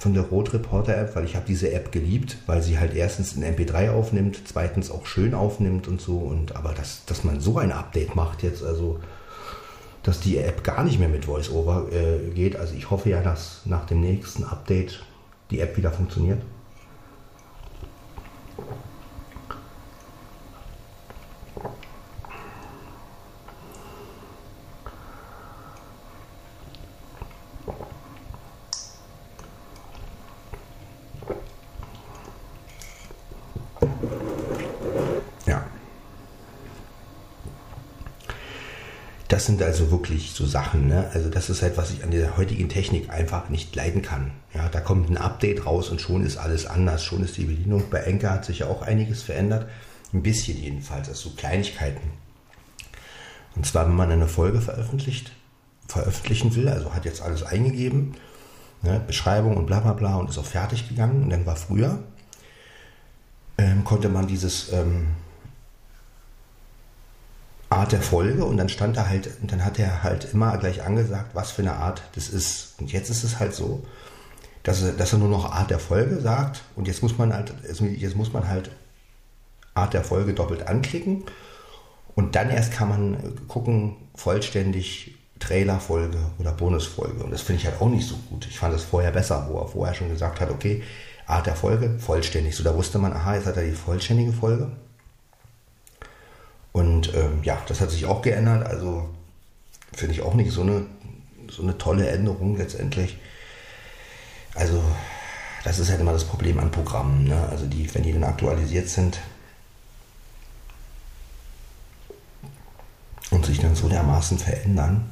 von 0.00 0.14
der 0.14 0.22
Rot 0.24 0.54
Reporter 0.54 0.96
App, 0.96 1.14
weil 1.14 1.24
ich 1.26 1.36
habe 1.36 1.44
diese 1.46 1.72
App 1.72 1.92
geliebt, 1.92 2.38
weil 2.46 2.62
sie 2.62 2.78
halt 2.78 2.94
erstens 2.94 3.34
in 3.34 3.44
MP3 3.44 3.90
aufnimmt, 3.90 4.40
zweitens 4.46 4.90
auch 4.90 5.04
schön 5.04 5.34
aufnimmt 5.34 5.88
und 5.88 6.00
so. 6.00 6.16
Und 6.16 6.56
aber 6.56 6.72
dass, 6.72 7.04
dass 7.04 7.22
man 7.22 7.40
so 7.40 7.58
ein 7.58 7.70
Update 7.70 8.16
macht 8.16 8.42
jetzt, 8.42 8.64
also 8.64 8.98
dass 10.02 10.20
die 10.20 10.38
App 10.38 10.64
gar 10.64 10.84
nicht 10.84 10.98
mehr 10.98 11.10
mit 11.10 11.28
VoiceOver 11.28 11.88
äh, 11.92 12.30
geht. 12.30 12.56
Also 12.56 12.74
ich 12.74 12.90
hoffe 12.90 13.10
ja, 13.10 13.20
dass 13.20 13.62
nach 13.66 13.84
dem 13.84 14.00
nächsten 14.00 14.44
Update 14.44 15.04
die 15.50 15.60
App 15.60 15.76
wieder 15.76 15.92
funktioniert. 15.92 16.40
Das 39.40 39.46
sind 39.46 39.62
also 39.62 39.90
wirklich 39.90 40.32
so 40.32 40.44
Sachen. 40.44 40.88
Ne? 40.88 41.08
Also 41.14 41.30
das 41.30 41.48
ist 41.48 41.62
halt, 41.62 41.78
was 41.78 41.90
ich 41.90 42.04
an 42.04 42.10
der 42.10 42.36
heutigen 42.36 42.68
Technik 42.68 43.08
einfach 43.08 43.48
nicht 43.48 43.74
leiden 43.74 44.02
kann. 44.02 44.32
Ja, 44.52 44.68
da 44.68 44.82
kommt 44.82 45.08
ein 45.08 45.16
Update 45.16 45.64
raus 45.64 45.88
und 45.88 45.98
schon 45.98 46.26
ist 46.26 46.36
alles 46.36 46.66
anders. 46.66 47.02
Schon 47.02 47.24
ist 47.24 47.38
die 47.38 47.46
Bedienung. 47.46 47.84
Bei 47.90 48.00
Enker 48.00 48.32
hat 48.32 48.44
sich 48.44 48.58
ja 48.58 48.66
auch 48.66 48.82
einiges 48.82 49.22
verändert. 49.22 49.66
Ein 50.12 50.22
bisschen 50.22 50.58
jedenfalls, 50.58 51.08
also 51.08 51.30
so 51.30 51.36
Kleinigkeiten. 51.36 52.10
Und 53.56 53.64
zwar, 53.64 53.86
wenn 53.86 53.96
man 53.96 54.12
eine 54.12 54.28
Folge 54.28 54.60
veröffentlicht, 54.60 55.32
veröffentlichen 55.88 56.54
will, 56.54 56.68
also 56.68 56.92
hat 56.92 57.06
jetzt 57.06 57.22
alles 57.22 57.42
eingegeben, 57.42 58.16
ne, 58.82 59.00
Beschreibung 59.06 59.56
und 59.56 59.64
bla 59.64 59.80
bla 59.80 59.94
bla 59.94 60.16
und 60.16 60.28
ist 60.28 60.36
auch 60.36 60.44
fertig 60.44 60.86
gegangen. 60.86 61.22
Und 61.22 61.30
dann 61.30 61.46
war 61.46 61.56
früher, 61.56 61.98
ähm, 63.56 63.84
konnte 63.84 64.10
man 64.10 64.26
dieses 64.26 64.70
ähm, 64.70 65.06
Art 67.70 67.92
der 67.92 68.02
Folge 68.02 68.44
und 68.44 68.56
dann 68.56 68.68
stand 68.68 68.96
da 68.96 69.08
halt, 69.08 69.30
und 69.40 69.52
dann 69.52 69.64
hat 69.64 69.78
er 69.78 70.02
halt 70.02 70.32
immer 70.32 70.56
gleich 70.58 70.82
angesagt, 70.82 71.30
was 71.34 71.52
für 71.52 71.62
eine 71.62 71.74
Art 71.74 72.02
das 72.16 72.28
ist. 72.28 72.74
Und 72.80 72.92
jetzt 72.92 73.10
ist 73.10 73.22
es 73.22 73.38
halt 73.38 73.54
so, 73.54 73.86
dass 74.64 74.82
er, 74.82 74.92
dass 74.92 75.12
er 75.12 75.20
nur 75.20 75.28
noch 75.28 75.52
Art 75.52 75.70
der 75.70 75.78
Folge 75.78 76.20
sagt 76.20 76.62
und 76.76 76.88
jetzt 76.88 77.02
muss 77.02 77.16
man 77.16 77.32
halt, 77.32 77.54
jetzt 77.64 78.16
muss 78.16 78.32
man 78.32 78.48
halt 78.48 78.70
Art 79.74 79.94
der 79.94 80.04
Folge 80.04 80.34
doppelt 80.34 80.66
anklicken 80.66 81.24
und 82.16 82.34
dann 82.34 82.50
erst 82.50 82.72
kann 82.72 82.88
man 82.88 83.46
gucken, 83.46 83.96
vollständig 84.16 85.14
Trailerfolge 85.38 86.18
oder 86.38 86.52
Bonusfolge. 86.52 87.24
Und 87.24 87.30
das 87.30 87.42
finde 87.42 87.60
ich 87.60 87.66
halt 87.66 87.80
auch 87.80 87.88
nicht 87.88 88.06
so 88.06 88.16
gut. 88.28 88.46
Ich 88.50 88.58
fand 88.58 88.74
es 88.74 88.82
vorher 88.82 89.12
besser, 89.12 89.46
wo 89.48 89.58
er 89.58 89.68
vorher 89.68 89.94
schon 89.94 90.10
gesagt 90.10 90.40
hat, 90.40 90.50
okay, 90.50 90.82
Art 91.26 91.46
der 91.46 91.54
Folge, 91.54 91.98
vollständig. 91.98 92.56
So, 92.56 92.64
da 92.64 92.74
wusste 92.74 92.98
man, 92.98 93.12
aha, 93.12 93.36
jetzt 93.36 93.46
hat 93.46 93.56
er 93.56 93.64
die 93.64 93.72
vollständige 93.72 94.32
Folge. 94.32 94.70
Und 96.72 97.14
ähm, 97.14 97.40
ja, 97.42 97.60
das 97.66 97.80
hat 97.80 97.90
sich 97.90 98.06
auch 98.06 98.22
geändert. 98.22 98.66
Also 98.66 99.08
finde 99.92 100.14
ich 100.14 100.22
auch 100.22 100.34
nicht 100.34 100.52
so 100.52 100.62
eine, 100.62 100.86
so 101.48 101.62
eine 101.62 101.76
tolle 101.78 102.08
Änderung 102.08 102.56
letztendlich. 102.56 103.18
Also 104.54 104.82
das 105.64 105.78
ist 105.78 105.90
halt 105.90 106.00
immer 106.00 106.12
das 106.12 106.24
Problem 106.24 106.58
an 106.58 106.70
Programmen. 106.70 107.24
Ne? 107.24 107.48
Also 107.50 107.66
die, 107.66 107.92
wenn 107.94 108.02
die 108.02 108.12
dann 108.12 108.24
aktualisiert 108.24 108.88
sind 108.88 109.18
und 113.30 113.46
sich 113.46 113.58
dann 113.58 113.74
so 113.74 113.88
dermaßen 113.88 114.38
verändern. 114.38 115.10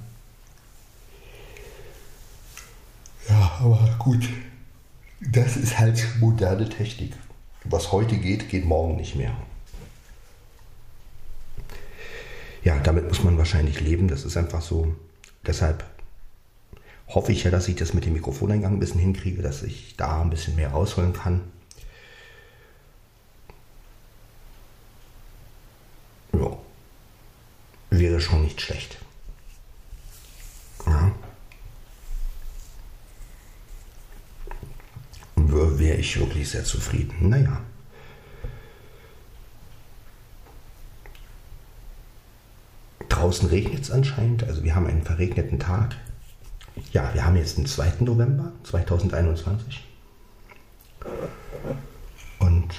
Ja, 3.28 3.58
aber 3.60 3.96
gut. 3.98 4.28
Das 5.20 5.56
ist 5.56 5.78
halt 5.78 6.06
moderne 6.20 6.68
Technik. 6.68 7.12
Was 7.64 7.90
heute 7.90 8.16
geht, 8.16 8.48
geht 8.48 8.64
morgen 8.64 8.96
nicht 8.96 9.16
mehr 9.16 9.32
ja, 12.68 12.78
damit 12.80 13.08
muss 13.08 13.25
man 13.25 13.38
wahrscheinlich 13.38 13.80
leben. 13.80 14.08
Das 14.08 14.26
ist 14.26 14.37
einfach 14.37 14.60
so. 14.60 14.94
Deshalb 15.46 15.84
hoffe 17.08 17.32
ich 17.32 17.44
ja, 17.44 17.50
dass 17.50 17.66
ich 17.66 17.76
das 17.76 17.94
mit 17.94 18.04
dem 18.04 18.12
Mikrofoneingang 18.12 18.75
ein 18.75 18.78
bisschen 18.78 19.00
hinkriege, 19.00 19.40
dass 19.40 19.62
ich 19.62 19.96
da 19.96 20.20
ein 20.20 20.28
bisschen 20.28 20.54
mehr 20.54 20.72
rausholen 20.72 21.14
kann. 21.14 21.40
Ja, 26.34 26.58
wäre 27.88 28.20
schon 28.20 28.42
nicht 28.42 28.60
schlecht. 28.60 28.98
Ja. 30.84 31.12
Wäre 35.37 35.96
ich 35.96 36.20
wirklich 36.20 36.50
sehr 36.50 36.64
zufrieden. 36.64 37.30
Naja. 37.30 37.62
Draußen 43.18 43.48
regnet 43.48 43.82
es 43.82 43.90
anscheinend, 43.90 44.44
also 44.44 44.62
wir 44.62 44.76
haben 44.76 44.87
einen 44.87 45.02
verregneten 45.02 45.58
Tag. 45.58 45.96
Ja, 46.92 47.12
wir 47.14 47.25
haben 47.25 47.34
jetzt 47.34 47.58
den 47.58 47.66
2. 47.66 47.94
November 47.98 48.52
2021. 48.62 49.84
Und 52.38 52.75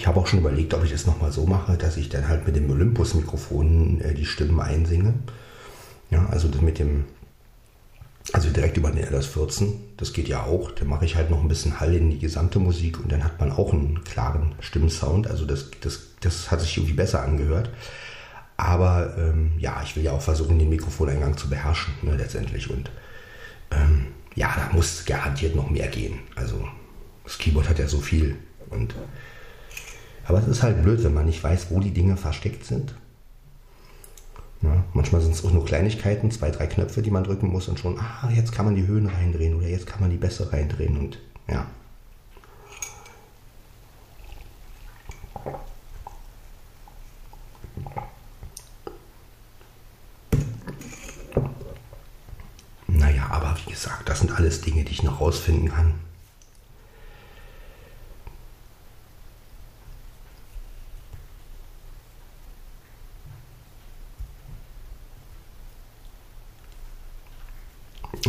Ich 0.00 0.06
habe 0.06 0.18
auch 0.18 0.26
schon 0.26 0.38
überlegt, 0.38 0.72
ob 0.72 0.82
ich 0.82 0.92
das 0.92 1.04
nochmal 1.04 1.30
so 1.30 1.44
mache, 1.44 1.76
dass 1.76 1.98
ich 1.98 2.08
dann 2.08 2.26
halt 2.26 2.46
mit 2.46 2.56
dem 2.56 2.70
Olympus-Mikrofon 2.70 4.00
äh, 4.00 4.14
die 4.14 4.24
Stimmen 4.24 4.58
einsinge. 4.58 5.12
Ja, 6.08 6.24
also 6.30 6.48
mit 6.62 6.78
dem, 6.78 7.04
also 8.32 8.48
direkt 8.48 8.78
über 8.78 8.90
den 8.90 9.04
LS14, 9.04 9.74
das 9.98 10.14
geht 10.14 10.26
ja 10.26 10.44
auch. 10.44 10.70
Da 10.70 10.86
mache 10.86 11.04
ich 11.04 11.16
halt 11.16 11.28
noch 11.28 11.42
ein 11.42 11.48
bisschen 11.48 11.80
Hall 11.80 11.94
in 11.94 12.08
die 12.08 12.18
gesamte 12.18 12.58
Musik 12.58 12.98
und 12.98 13.12
dann 13.12 13.22
hat 13.22 13.38
man 13.40 13.52
auch 13.52 13.74
einen 13.74 14.02
klaren 14.02 14.54
Stimmsound. 14.60 15.26
Also 15.26 15.44
das, 15.44 15.66
das, 15.82 16.00
das 16.22 16.50
hat 16.50 16.62
sich 16.62 16.78
irgendwie 16.78 16.94
besser 16.94 17.22
angehört. 17.22 17.68
Aber 18.56 19.14
ähm, 19.18 19.52
ja, 19.58 19.82
ich 19.84 19.96
will 19.96 20.02
ja 20.02 20.12
auch 20.12 20.22
versuchen, 20.22 20.58
den 20.58 20.70
Mikrofoneingang 20.70 21.36
zu 21.36 21.50
beherrschen, 21.50 21.92
ne, 22.00 22.16
letztendlich. 22.16 22.70
Und 22.70 22.90
ähm, 23.70 24.06
ja, 24.34 24.50
da 24.56 24.74
muss 24.74 25.04
garantiert 25.04 25.54
noch 25.54 25.68
mehr 25.68 25.88
gehen. 25.88 26.20
Also 26.36 26.66
das 27.22 27.36
Keyboard 27.36 27.68
hat 27.68 27.78
ja 27.78 27.86
so 27.86 28.00
viel. 28.00 28.36
Und, 28.70 28.94
aber 30.30 30.38
es 30.38 30.46
ist 30.46 30.62
halt 30.62 30.80
blöd, 30.84 31.02
wenn 31.02 31.12
man 31.12 31.26
nicht 31.26 31.42
weiß, 31.42 31.66
wo 31.70 31.80
die 31.80 31.90
Dinge 31.90 32.16
versteckt 32.16 32.64
sind. 32.64 32.94
Ja, 34.62 34.84
manchmal 34.94 35.20
sind 35.20 35.34
es 35.34 35.44
auch 35.44 35.50
nur 35.50 35.64
Kleinigkeiten, 35.64 36.30
zwei, 36.30 36.52
drei 36.52 36.68
Knöpfe, 36.68 37.02
die 37.02 37.10
man 37.10 37.24
drücken 37.24 37.48
muss 37.48 37.66
und 37.66 37.80
schon, 37.80 37.98
ah, 37.98 38.30
jetzt 38.32 38.52
kann 38.52 38.64
man 38.64 38.76
die 38.76 38.86
Höhen 38.86 39.06
reindrehen 39.06 39.56
oder 39.56 39.66
jetzt 39.66 39.88
kann 39.88 40.00
man 40.00 40.08
die 40.08 40.18
Bässe 40.18 40.52
reindrehen 40.52 40.96
und 40.98 41.18
ja. 41.48 41.66
Naja, 52.86 53.26
aber 53.32 53.56
wie 53.64 53.72
gesagt, 53.72 54.08
das 54.08 54.20
sind 54.20 54.30
alles 54.30 54.60
Dinge, 54.60 54.84
die 54.84 54.92
ich 54.92 55.02
noch 55.02 55.20
rausfinden 55.20 55.72
kann. 55.72 55.94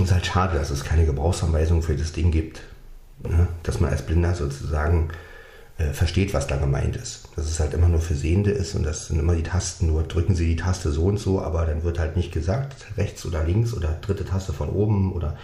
Es 0.01 0.10
ist 0.10 0.13
halt 0.13 0.25
schade, 0.25 0.58
dass 0.58 0.72
es 0.72 0.84
keine 0.84 1.05
Gebrauchsanweisung 1.05 1.84
für 1.84 1.96
das 1.96 2.12
Ding 2.12 2.31
gibt. 2.31 2.62
Ne? 3.20 3.48
Dass 3.63 3.79
man 3.79 3.91
als 3.91 4.01
Blinder 4.01 4.34
sozusagen 4.34 5.10
äh, 5.77 5.93
versteht, 5.93 6.34
was 6.34 6.48
da 6.48 6.58
gemeint 6.58 6.96
ist. 6.96 7.27
Dass 7.36 7.46
es 7.46 7.60
halt 7.60 7.74
immer 7.74 7.88
nur 7.88 8.01
für 8.01 8.15
Sehende 8.15 8.51
ist 8.51 8.74
und 8.75 8.84
das 8.84 9.08
sind 9.08 9.20
immer 9.20 9.36
die 9.36 9.43
Tasten, 9.43 9.88
nur 9.88 10.03
drücken 10.03 10.36
sie 10.36 10.48
die 10.48 10.55
Taste 10.55 10.91
so 10.91 11.05
und 11.05 11.17
so, 11.17 11.41
aber 11.41 11.65
dann 11.65 11.84
wird 11.84 12.00
halt 12.00 12.17
nicht 12.17 12.31
gesagt, 12.31 12.98
rechts 12.98 13.25
oder 13.25 13.43
links 13.43 13.74
oder 13.74 13.89
dritte 14.01 14.25
Taste 14.25 14.53
von 14.53 14.70
oben 14.70 15.13
oder 15.13 15.38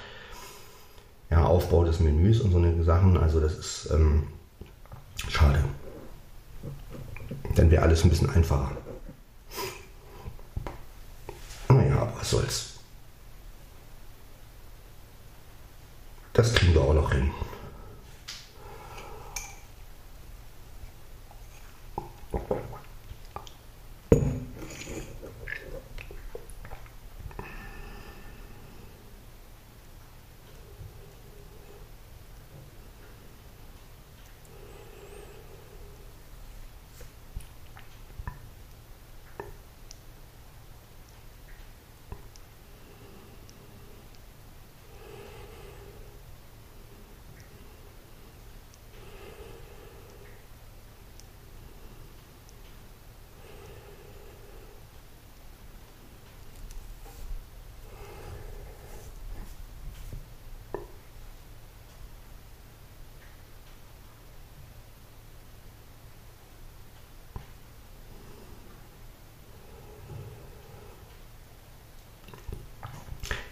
ja, 1.30 1.44
Aufbau 1.46 1.84
des 1.84 2.00
Menüs 2.00 2.42
und 2.42 2.52
so 2.52 2.58
eine 2.58 2.84
Sachen. 2.84 3.18
Also 3.18 3.40
das 3.40 3.54
ist 3.54 3.90
ähm, 3.92 4.24
schade. 5.30 5.64
Dann 7.56 7.70
wäre 7.70 7.84
alles 7.84 8.04
ein 8.04 8.10
bisschen 8.10 8.30
einfacher. 8.30 8.72
Naja, 11.70 11.98
aber 11.98 12.14
was 12.18 12.30
soll's. 12.30 12.78
Das 16.38 16.54
kriegen 16.54 16.76
wir 16.76 16.82
auch 16.82 16.94
noch 16.94 17.12
hin. 17.12 17.32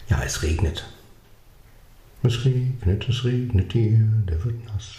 Ja, 0.08 0.22
es 0.24 0.35
regnet. 0.46 0.86
Es 2.24 2.46
regnet, 2.46 3.10
es 3.10 3.24
regnet 3.24 3.74
hier, 3.74 4.00
der 4.28 4.44
wird 4.44 4.66
nass. 4.66 4.96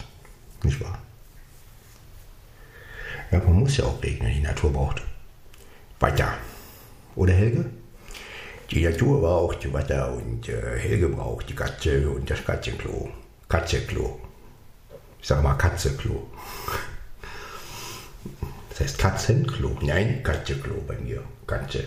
Nicht 0.62 0.80
wahr? 0.80 0.98
Ja, 3.30 3.38
man 3.38 3.61
muss 3.61 3.76
ja 3.76 3.85
auch 3.85 4.02
regnen, 4.02 4.32
die 4.32 4.40
Natur 4.40 4.72
braucht 4.72 5.02
Weiter. 5.98 6.35
Oder 7.14 7.32
Helge? 7.32 7.64
Die 8.70 8.85
Natur 8.85 9.20
braucht 9.20 9.72
Wasser 9.72 10.12
und 10.12 10.48
äh, 10.48 10.78
Helge 10.78 11.09
braucht 11.09 11.48
die 11.48 11.54
Katze 11.54 12.11
und 12.11 12.28
das 12.28 12.44
Katzenklo. 12.44 13.11
Katzeklo. 13.48 14.20
Ich 15.20 15.28
sage 15.28 15.42
mal 15.42 15.54
Katzeklo. 15.54 16.26
Das 18.70 18.80
heißt 18.80 18.98
Katzenklo. 18.98 19.78
Nein, 19.82 20.22
Katzeklo 20.22 20.82
bei 20.87 20.96
mir. 20.98 21.22
Katze 21.46 21.85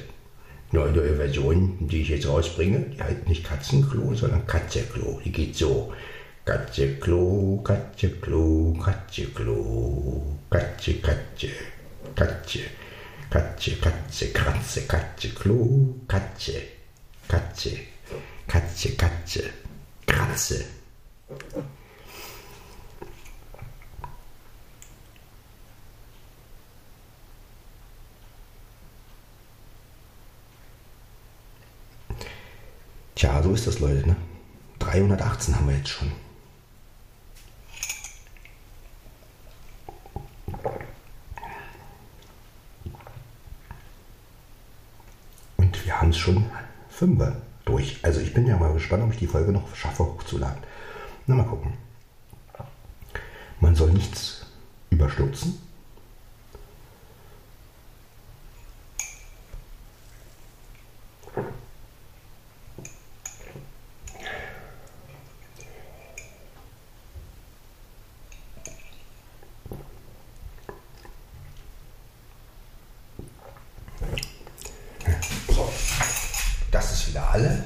neue 0.71 1.15
Version, 1.15 1.87
die 1.87 2.01
ich 2.01 2.09
jetzt 2.09 2.27
rausbringe, 2.27 2.79
die 2.79 3.01
heißt 3.01 3.27
nicht 3.27 3.43
Katzenklo, 3.43 4.13
sondern 4.13 4.45
Katzeklo. 4.45 5.19
Die 5.23 5.31
geht 5.31 5.55
so. 5.55 5.93
Katzeklo, 6.45 7.61
Katzeklo, 7.63 8.77
Katze, 8.83 9.25
Katze, 10.95 11.49
Katze, 12.15 12.59
Katze, 13.29 13.71
Katze, 13.75 14.27
Katze, 14.31 14.81
Katze, 14.87 15.29
Klo, 15.29 15.95
Katze, 16.07 16.61
Katze, 17.27 17.71
Katze, 18.47 18.95
Katze, 18.95 19.43
Tja, 33.19 33.43
so 33.43 33.51
ist 33.51 33.67
das, 33.67 33.79
Leute. 33.79 34.07
Ne? 34.07 34.15
318 34.79 35.53
haben 35.53 35.67
wir 35.67 35.75
jetzt 35.75 35.89
schon. 35.89 36.09
Und 45.57 45.85
wir 45.85 45.99
haben 45.99 46.11
es 46.11 46.17
schon 46.17 46.45
fünf 46.89 47.21
durch. 47.65 47.99
Also 48.03 48.21
ich 48.21 48.33
bin 48.33 48.47
ja 48.47 48.55
mal 48.55 48.71
gespannt, 48.71 49.03
ob 49.03 49.11
ich 49.11 49.19
die 49.19 49.27
Folge 49.27 49.51
noch 49.51 49.75
schaffe 49.75 50.05
hochzuladen. 50.05 50.63
Na, 51.27 51.35
mal 51.35 51.43
gucken. 51.43 51.73
Man 53.59 53.75
soll 53.75 53.91
nichts 53.91 54.45
überstürzen. 54.91 55.59
Alle? 77.39 77.63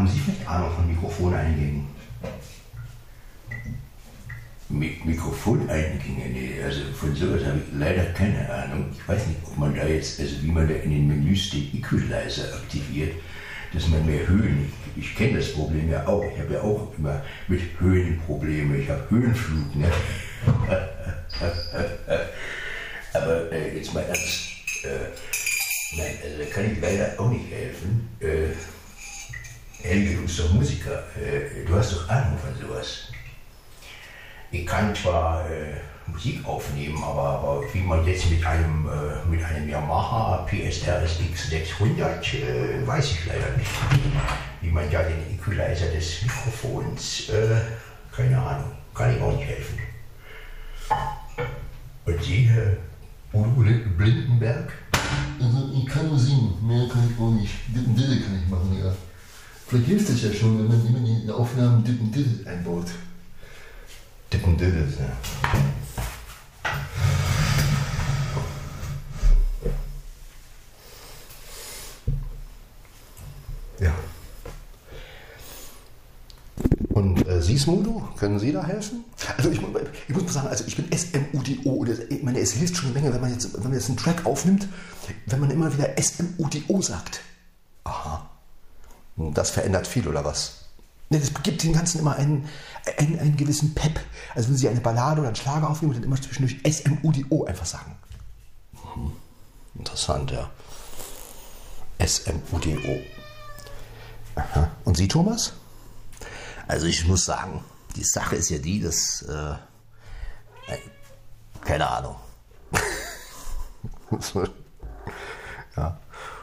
haben 0.00 0.08
Sie 0.08 0.18
vielleicht 0.18 0.48
Ahnung 0.48 0.70
von 0.74 0.86
Mikrofoneingängen? 0.86 1.86
Mit 4.70 5.04
Mikrofoneinhängen, 5.04 6.32
nee, 6.32 6.54
also 6.64 6.80
von 6.98 7.14
sowas 7.14 7.44
habe 7.44 7.58
ich 7.58 7.78
leider 7.78 8.04
keine 8.14 8.50
Ahnung. 8.50 8.86
Ich 8.92 9.06
weiß 9.06 9.26
nicht, 9.26 9.40
ob 9.44 9.58
man 9.58 9.74
da 9.74 9.86
jetzt, 9.86 10.18
also 10.18 10.42
wie 10.42 10.52
man 10.52 10.66
da 10.68 10.74
in 10.74 10.90
den 10.90 11.06
Menüs 11.06 11.50
den 11.50 11.70
Equalizer 11.74 12.54
aktiviert, 12.54 13.14
dass 13.74 13.88
man 13.88 14.06
mehr 14.06 14.26
Höhen, 14.26 14.72
ich, 14.96 15.04
ich 15.04 15.14
kenne 15.16 15.36
das 15.36 15.52
Problem 15.52 15.90
ja 15.90 16.06
auch, 16.06 16.24
ich 16.32 16.40
habe 16.40 16.54
ja 16.54 16.62
auch 16.62 16.94
immer 16.96 17.22
mit 17.48 17.60
Höhen 17.78 18.18
Probleme, 18.24 18.78
ich 18.78 18.88
habe 18.88 19.04
Höhenflug, 19.10 19.76
ne? 19.76 19.90
Aber 23.12 23.52
äh, 23.52 23.76
jetzt 23.76 23.92
mal 23.92 24.04
ernst, 24.04 24.40
äh, 24.84 25.10
nein, 25.98 26.14
also 26.24 26.38
da 26.38 26.44
kann 26.54 26.72
ich 26.72 26.80
leider 26.80 27.12
auch 27.18 27.28
nicht 27.28 27.50
helfen. 27.50 28.08
Äh, 28.20 28.54
Helge, 29.82 30.16
du 30.16 30.22
bist 30.22 30.38
doch 30.38 30.52
Musiker, 30.52 31.04
äh, 31.16 31.64
du 31.66 31.74
hast 31.74 31.94
doch 31.94 32.08
Ahnung 32.08 32.38
von 32.38 32.54
sowas. 32.60 33.08
Ich 34.50 34.66
kann 34.66 34.94
zwar 34.94 35.48
äh, 35.50 35.76
Musik 36.06 36.44
aufnehmen, 36.44 37.02
aber, 37.02 37.28
aber, 37.28 37.62
wie 37.72 37.80
man 37.80 38.04
jetzt 38.06 38.28
mit 38.30 38.44
einem, 38.44 38.86
äh, 38.86 39.26
mit 39.26 39.42
einem 39.42 39.68
Yamaha 39.68 40.46
PSR 40.46 41.02
SX 41.02 41.48
600, 41.48 42.34
äh, 42.34 42.86
weiß 42.86 43.12
ich 43.12 43.26
leider 43.26 43.56
nicht. 43.56 43.70
Wie 44.60 44.70
man 44.70 44.90
ja 44.90 45.02
den 45.02 45.34
Equalizer 45.34 45.86
des 45.86 46.22
Mikrofons, 46.22 47.30
äh, 47.30 47.56
keine 48.14 48.38
Ahnung, 48.38 48.72
kann 48.94 49.16
ich 49.16 49.22
auch 49.22 49.32
nicht 49.32 49.48
helfen. 49.48 49.78
Und 52.04 52.22
Sie, 52.22 52.50
Herr 52.50 52.76
Blindenberg? 53.32 54.72
Also 55.40 55.70
ich 55.74 55.86
kann 55.86 56.08
nur 56.08 56.18
singen, 56.18 56.54
mehr 56.66 56.86
kann 56.88 57.10
ich 57.10 57.18
auch 57.18 57.30
nicht. 57.30 57.54
Dippen 57.68 57.96
Diddle 57.96 58.20
kann 58.20 58.42
ich 58.42 58.50
machen, 58.50 58.76
ja. 58.78 58.92
Hilft 59.70 60.08
es 60.10 60.22
ja 60.24 60.32
schon, 60.32 60.58
wenn 60.58 60.66
man 60.66 60.84
immer 60.84 60.98
in 60.98 61.20
den 61.20 61.30
Aufnahmen 61.30 61.84
Dippen 61.84 62.10
Diddle 62.10 62.50
einbaut. 62.50 62.86
Dippen 64.32 64.56
Diddle, 64.56 64.88
ja. 64.98 65.12
Ja. 73.86 73.94
Und 76.88 77.26
äh, 77.28 77.40
Sie, 77.40 77.56
Smudo, 77.56 78.08
können 78.18 78.40
Sie 78.40 78.50
da 78.50 78.64
helfen? 78.64 79.04
Also 79.36 79.50
ich, 79.50 79.60
ich 80.08 80.14
muss 80.14 80.24
mal 80.24 80.32
sagen, 80.32 80.48
also 80.48 80.64
ich 80.66 80.76
bin 80.76 80.86
SMUDO 80.92 81.86
ich 82.08 82.22
meine, 82.24 82.40
es 82.40 82.52
hilft 82.52 82.76
schon 82.76 82.90
eine 82.90 83.00
Menge, 83.00 83.14
wenn 83.14 83.20
man 83.20 83.32
jetzt, 83.32 83.54
wenn 83.54 83.62
man 83.62 83.74
jetzt 83.74 83.88
einen 83.88 83.96
Track 83.96 84.26
aufnimmt, 84.26 84.66
wenn 85.26 85.38
man 85.38 85.50
immer 85.52 85.72
wieder 85.72 85.94
SMUDO 85.96 86.82
sagt. 86.82 87.20
Aha. 87.84 88.29
Das 89.34 89.50
verändert 89.50 89.86
viel, 89.86 90.08
oder 90.08 90.24
was? 90.24 90.60
Das 91.10 91.34
gibt 91.42 91.62
dem 91.62 91.72
Ganzen 91.72 91.98
immer 91.98 92.16
einen, 92.16 92.48
einen, 92.96 93.18
einen 93.18 93.36
gewissen 93.36 93.74
Pep. 93.74 94.00
Also 94.34 94.48
wenn 94.48 94.56
Sie 94.56 94.68
eine 94.68 94.80
Ballade 94.80 95.20
oder 95.20 95.28
einen 95.28 95.36
Schlager 95.36 95.68
aufnehmen 95.68 95.92
und 95.92 95.96
dann 95.96 96.04
immer 96.04 96.20
zwischendurch 96.20 96.60
SMUDO 96.64 97.44
einfach 97.44 97.66
sagen. 97.66 97.96
Hm. 98.94 99.12
Interessant, 99.74 100.30
ja. 100.30 100.48
SMUDO. 102.04 103.00
Aha. 104.36 104.70
Und 104.84 104.96
Sie, 104.96 105.08
Thomas? 105.08 105.52
Also 106.68 106.86
ich 106.86 107.04
muss 107.06 107.24
sagen, 107.24 107.64
die 107.96 108.04
Sache 108.04 108.36
ist 108.36 108.48
ja 108.48 108.58
die, 108.58 108.80
dass, 108.80 109.22
äh, 109.22 109.52
äh, 110.72 110.78
keine 111.62 111.88
Ahnung. 111.90 112.14
ja. 115.76 115.98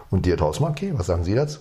Und 0.09 0.25
dir, 0.25 0.35
Thorsten, 0.35 0.65
okay, 0.65 0.91
was 0.93 1.07
sagen 1.07 1.23
Sie 1.23 1.33
dazu? 1.33 1.59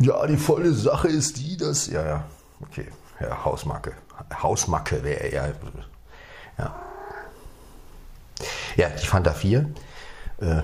Ja, 0.00 0.26
die 0.26 0.36
volle 0.36 0.72
Sache 0.72 1.08
ist 1.08 1.36
die, 1.36 1.56
dass. 1.56 1.86
Ja, 1.86 2.04
ja, 2.04 2.24
okay. 2.60 2.88
Ja, 3.20 3.44
Hausmarke. 3.44 3.92
Hausmacke 4.42 5.02
wäre 5.02 5.20
eher. 5.20 5.54
Ja. 6.58 6.74
Ja, 8.76 8.88
die 8.88 9.06
Fanta 9.06 9.32
4. 9.32 9.70
Äh, 10.40 10.62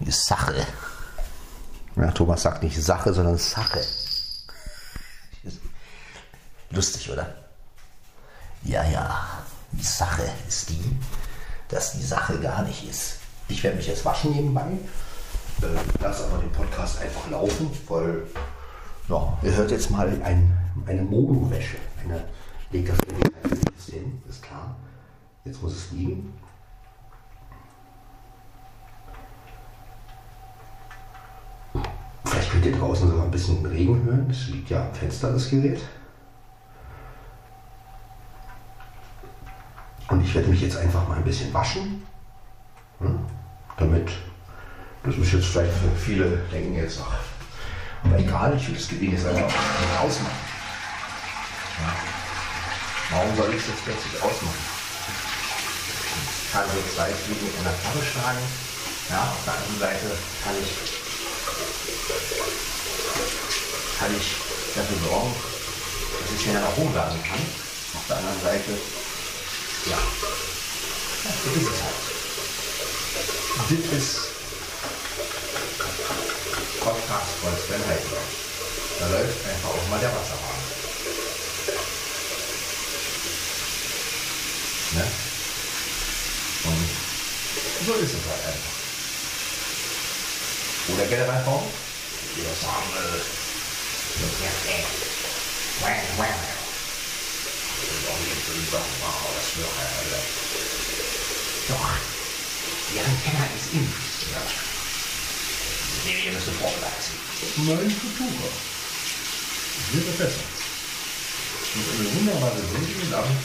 Die 0.00 0.10
Sache. 0.10 0.66
ja, 1.96 2.10
Thomas 2.10 2.42
sagt 2.42 2.62
nicht 2.62 2.82
Sache, 2.82 3.14
sondern 3.14 3.38
Sache. 3.38 3.80
Lustig, 6.70 7.10
oder? 7.10 7.34
Ja, 8.64 8.84
ja. 8.84 9.26
Die 9.72 9.82
Sache 9.82 10.24
ist 10.46 10.68
die, 10.68 10.96
dass 11.68 11.92
die 11.92 12.02
Sache 12.02 12.38
gar 12.40 12.62
nicht 12.62 12.88
ist. 12.88 13.16
Ich 13.48 13.62
werde 13.62 13.76
mich 13.76 13.86
jetzt 13.86 14.04
waschen 14.04 14.32
nebenbei. 14.32 14.66
Äh, 15.62 15.66
lass 16.00 16.24
aber 16.24 16.38
den 16.38 16.50
Podcast 16.52 17.00
einfach 17.00 17.30
laufen, 17.30 17.70
weil 17.88 18.26
ja, 19.08 19.38
ihr 19.42 19.56
hört 19.56 19.70
jetzt 19.70 19.90
mal 19.90 20.08
ein, 20.22 20.56
eine 20.86 21.02
Mono-Wäsche. 21.02 21.76
Eine 22.02 22.24
leckere 22.70 22.96
Bisschen, 23.74 24.22
ist 24.28 24.42
klar. 24.42 24.76
Jetzt 25.44 25.62
muss 25.62 25.74
es 25.74 25.92
liegen. 25.92 26.32
Vielleicht 32.24 32.50
könnt 32.50 32.66
ihr 32.66 32.76
draußen 32.76 33.08
sogar 33.08 33.24
ein 33.24 33.30
bisschen 33.30 33.64
Regen 33.66 34.02
hören. 34.04 34.26
Es 34.30 34.48
liegt 34.48 34.70
ja 34.70 34.86
am 34.86 34.94
Fenster, 34.94 35.32
das 35.32 35.50
Gerät. 35.50 35.82
Und 40.08 40.22
ich 40.22 40.34
werde 40.34 40.48
mich 40.48 40.62
jetzt 40.62 40.76
einfach 40.76 41.06
mal 41.08 41.18
ein 41.18 41.24
bisschen 41.24 41.52
waschen. 41.52 42.02
Hm? 43.00 43.18
Damit, 43.76 44.10
das 45.04 45.16
ist 45.16 45.32
jetzt 45.32 45.46
vielleicht 45.46 45.72
für 45.72 45.94
viele 46.00 46.38
denken 46.50 46.76
jetzt 46.76 46.98
auch. 47.00 47.12
Aber 48.04 48.18
egal, 48.18 48.56
ich 48.56 48.68
will 48.68 48.74
das 48.74 48.88
Ding 48.88 49.12
jetzt 49.12 49.26
einfach 49.26 49.52
ausmachen. 50.00 50.44
Ja. 51.80 51.92
Warum 53.10 53.36
soll 53.36 53.50
ich 53.50 53.60
es 53.60 53.68
jetzt 53.68 53.84
plötzlich 53.84 54.14
ausmachen? 54.22 54.64
Ich 56.44 56.52
kann 56.52 56.64
so 56.64 56.80
zwei 56.96 57.10
Fliegen 57.12 57.46
in 57.46 57.64
der 57.64 57.74
Karre 57.84 58.00
schlagen. 58.00 58.44
Ja, 59.10 59.20
auf 59.28 59.44
der 59.44 59.52
anderen 59.52 59.78
Seite 59.78 60.16
kann 60.42 60.54
ich, 60.56 60.70
kann 63.98 64.10
ich 64.16 64.26
dafür 64.74 65.08
sorgen, 65.08 65.34
dass 66.20 66.32
ich 66.32 66.42
schneller 66.42 66.72
hochladen 66.76 67.22
kann. 67.22 67.44
Auf 67.94 68.06
der 68.08 68.16
anderen 68.16 68.40
Seite, 68.40 68.70
ja, 69.90 69.98
so 71.44 71.50
ist 71.60 71.68
es 71.68 71.82
halt. 71.82 72.00
Das 73.56 73.98
ist 73.98 74.33
Podcast 76.84 77.32
von 77.40 77.48
Sven 77.56 77.80
Heidler. 77.88 78.20
Da 79.00 79.06
läuft 79.08 79.40
einfach 79.48 79.70
auch 79.70 79.88
mal 79.88 79.98
der 80.00 80.12
Wasserhahn. 80.12 80.60
Ne? 84.92 85.06
Und 86.64 86.88
so 87.86 87.94
ist 87.94 88.12
es 88.12 88.24
halt 88.28 88.44
einfach. 88.52 88.76
Oder 90.92 91.06
generell 91.06 91.44
Form? 91.44 91.64
Wir 92.36 92.44
sagen, 92.52 92.92
ja, 94.44 94.52
wow, 95.80 95.88
wow. 96.18 96.26
Das 97.80 97.96
ist 97.96 98.08
auch 98.12 98.20
nicht 98.20 98.44
so 98.44 98.52
sagen, 98.76 98.92
wow, 99.00 99.24
das 99.32 99.48
wird 99.56 99.72
halt, 99.72 100.12
äh, 100.12 100.28
Doch, 101.68 101.88
die 102.92 103.00
Antenne 103.00 103.48
ist 103.56 103.72
in. 103.72 104.73
Ja. 106.04 106.10
Nee, 106.10 106.26
ihr 106.26 106.32
müsst 106.32 106.48
vorblasen. 106.60 107.16
Nein, 107.64 107.90
Futura. 107.90 108.48
Wäre 109.92 110.12
besser. 110.18 110.44
Und 111.74 111.86
eine 111.98 112.14
wunderbare 112.14 112.60
Sendung 112.60 113.10
namens 113.10 113.44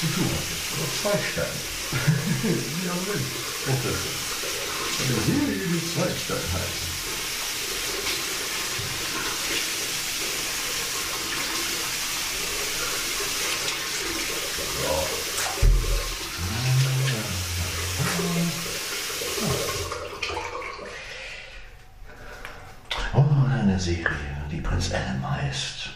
Futura. 0.00 0.38
Oder 0.72 0.88
zwei 1.02 1.18
Sterne. 1.30 1.60
ja, 2.86 2.94
Mensch. 2.94 3.30
Professor. 3.64 4.14
Eine 4.98 5.16
Serie 5.26 5.66
mit 5.68 5.84
zwei 5.92 6.08
Sternen 6.18 6.52
heißt. 6.52 6.88
Oh, 23.14 23.48
Serie, 23.78 24.06
die 24.50 24.60
Prinz 24.60 24.90
Adam 24.92 25.30
heißt. 25.30 25.90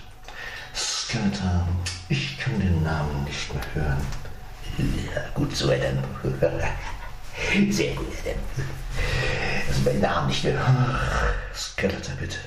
Skeletor. 0.74 1.68
Ich 2.08 2.38
kann 2.38 2.58
den 2.58 2.82
Namen 2.82 3.24
nicht 3.24 3.52
mehr 3.52 3.64
hören. 3.74 4.06
Ja, 5.14 5.22
gut 5.34 5.54
so, 5.54 5.70
Adam. 5.70 5.98
Sehr 7.70 7.94
gut, 7.94 8.08
Adam. 8.22 8.40
Also 9.68 9.82
meinen 9.82 10.00
Namen 10.00 10.28
nicht 10.28 10.44
mehr. 10.44 11.00
Skeletor, 11.54 12.14
bitte. 12.16 12.38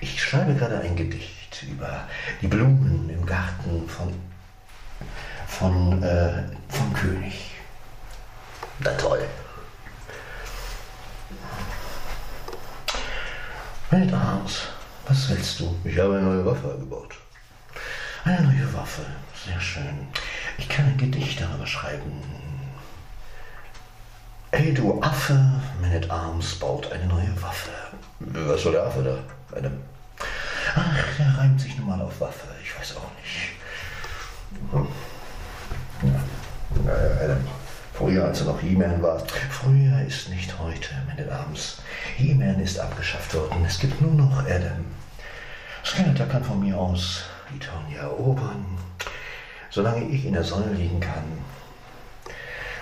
Ich 0.00 0.22
schreibe 0.22 0.54
gerade 0.54 0.80
ein 0.80 0.96
Gedicht 0.96 1.62
über 1.62 2.06
die 2.40 2.46
Blumen 2.46 3.10
im 3.10 3.24
Garten 3.26 3.88
von, 3.88 4.14
von, 5.46 6.02
äh, 6.02 6.42
vom 6.68 6.92
König. 6.94 7.50
Na 8.80 8.90
toll. 8.92 9.26
Welt 13.90 14.12
Arms, 14.12 14.62
was 15.06 15.28
willst 15.28 15.60
du? 15.60 15.76
Ich 15.84 15.96
habe 15.96 16.16
eine 16.16 16.26
neue 16.26 16.44
Waffe 16.44 16.76
gebaut. 16.76 17.14
Eine 18.24 18.42
neue 18.42 18.74
Waffe, 18.74 19.02
sehr 19.44 19.60
schön. 19.60 20.08
Ich 20.58 20.68
kann 20.68 20.86
ein 20.86 20.96
Gedicht 20.96 21.40
darüber 21.40 21.66
schreiben. 21.66 22.20
Hey 24.50 24.74
du 24.74 25.00
Affe, 25.02 25.34
Man 25.80 25.92
at 25.94 26.10
Arms 26.10 26.56
baut 26.56 26.90
eine 26.90 27.06
neue 27.06 27.30
Waffe. 27.40 27.70
Was 28.18 28.62
soll 28.62 28.72
der 28.72 28.86
Affe 28.86 29.04
da? 29.04 29.56
Eine 29.56 29.70
Ach, 30.74 31.16
der 31.16 31.38
reimt 31.38 31.60
sich 31.60 31.76
nun 31.78 31.86
mal 31.86 32.00
auf 32.00 32.20
Waffe, 32.20 32.48
ich 32.60 32.76
weiß 32.76 32.96
auch 32.96 33.10
nicht. 33.22 33.52
Naja, 36.84 37.24
Adam. 37.24 37.65
Früher, 37.96 38.26
als 38.26 38.40
er 38.40 38.48
noch 38.48 38.60
He-Man 38.60 39.00
war. 39.00 39.18
Früher 39.48 40.02
ist 40.06 40.28
nicht 40.28 40.58
heute, 40.58 40.90
at 41.10 41.30
Arms. 41.32 41.80
He-Man 42.16 42.60
ist 42.60 42.78
abgeschafft 42.78 43.32
worden, 43.32 43.64
es 43.66 43.78
gibt 43.78 44.02
nur 44.02 44.12
noch 44.12 44.40
Adam. 44.40 44.84
Skeletor 45.82 46.26
kann 46.26 46.44
von 46.44 46.60
mir 46.60 46.76
aus 46.76 47.24
die 47.50 47.58
Tony 47.58 47.96
erobern, 47.96 48.66
solange 49.70 50.04
ich 50.10 50.26
in 50.26 50.34
der 50.34 50.44
Sonne 50.44 50.74
liegen 50.74 51.00
kann 51.00 51.24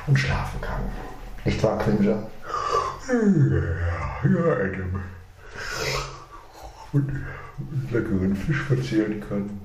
und 0.09 0.19
schlafen 0.19 0.61
kann. 0.61 0.83
Nicht 1.45 1.63
wahr, 1.63 1.79
Cringer? 1.79 2.27
Ja, 4.25 4.53
Adam. 4.53 5.01
Und 6.93 7.25
leckeren 7.93 8.35
Fisch 8.35 8.63
verzehren 8.63 9.23
kann. 9.29 9.61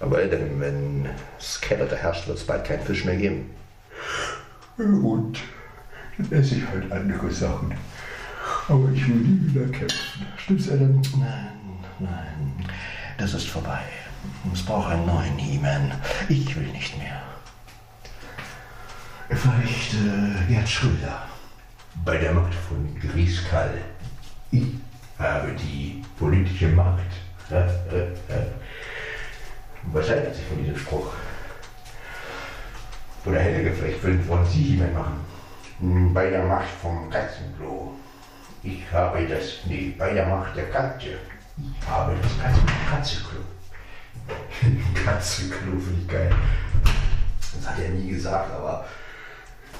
Aber 0.00 0.16
Adam, 0.16 0.60
wenn 0.60 1.10
Skeletor 1.38 1.98
herrscht, 1.98 2.26
wird 2.26 2.38
es 2.38 2.46
bald 2.46 2.64
keinen 2.64 2.82
Fisch 2.82 3.04
mehr 3.04 3.16
geben. 3.16 3.50
Und 4.78 5.38
dann 6.18 6.32
esse 6.32 6.56
ich 6.56 6.66
halt 6.66 6.90
andere 6.90 7.30
Sachen. 7.30 7.74
Aber 8.68 8.88
ich 8.94 9.06
will 9.08 9.16
nie 9.16 9.54
wieder 9.54 9.66
kämpfen. 9.66 10.26
Stimmt's, 10.36 10.68
Adam? 10.70 11.02
Nein, 11.18 11.48
nein, 11.98 12.66
das 13.18 13.34
ist 13.34 13.48
vorbei. 13.48 13.82
Es 14.52 14.62
braucht 14.62 14.92
einen 14.92 15.06
neuen 15.06 15.36
He-Man. 15.38 15.92
Ich 16.28 16.54
will 16.56 16.68
nicht 16.68 16.96
mehr. 16.98 17.20
Vielleicht 19.28 19.94
äh, 19.94 20.52
Gerd 20.52 20.68
Schröder. 20.68 21.26
Bei 22.04 22.16
der 22.16 22.32
Macht 22.32 22.54
von 22.54 22.98
Grieskall. 23.00 23.78
Ich 24.50 24.74
habe 25.18 25.52
die 25.52 26.02
politische 26.18 26.68
Macht. 26.68 27.06
Was 29.92 30.08
halten 30.08 30.34
Sie 30.34 30.42
von 30.42 30.58
diesem 30.58 30.76
Spruch? 30.76 31.12
Oder 33.26 33.38
Helge, 33.40 33.72
vielleicht 33.72 34.02
wollen 34.02 34.28
wollen 34.28 34.46
Sie 34.46 34.62
jemand 34.62 34.94
machen. 34.94 35.20
Hm, 35.80 36.14
Bei 36.14 36.30
der 36.30 36.44
Macht 36.44 36.68
vom 36.80 37.10
Katzenklo. 37.10 37.92
Ich 38.62 38.82
habe 38.92 39.26
das, 39.26 39.60
nee, 39.66 39.94
bei 39.98 40.12
der 40.12 40.26
Macht 40.26 40.56
der 40.56 40.70
Katze. 40.70 41.18
Ich 41.58 41.88
habe 41.88 42.14
das 42.22 42.38
Katze, 42.38 42.60
Katzenklo. 42.90 43.40
Katzenklo 45.04 45.78
finde 45.78 46.00
ich 46.02 46.08
geil. 46.08 46.34
Das 47.54 47.70
hat 47.70 47.78
er 47.78 47.88
nie 47.90 48.10
gesagt, 48.10 48.50
aber 48.52 48.86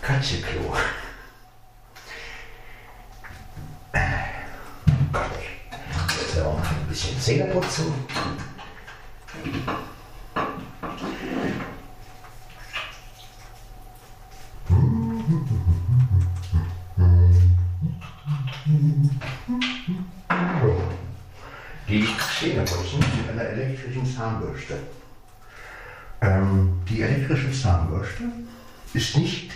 Katzenklo. 0.03 0.75
Gott, 5.13 5.31
jetzt 6.21 6.41
auch 6.41 6.59
noch 6.59 6.71
ein 6.71 6.87
bisschen 6.89 7.21
Zähne 7.21 7.45
Die 21.91 22.07
Zähne 22.39 22.63
putzen 22.63 23.01
mit 23.01 23.31
einer 23.33 23.43
elektrischen 23.49 24.07
Zahnbürste. 24.07 24.75
Ähm, 26.21 26.81
die 26.89 27.03
elektrische 27.03 27.51
Zahnbürste 27.51 28.23
ist 28.95 29.17
nicht. 29.17 29.51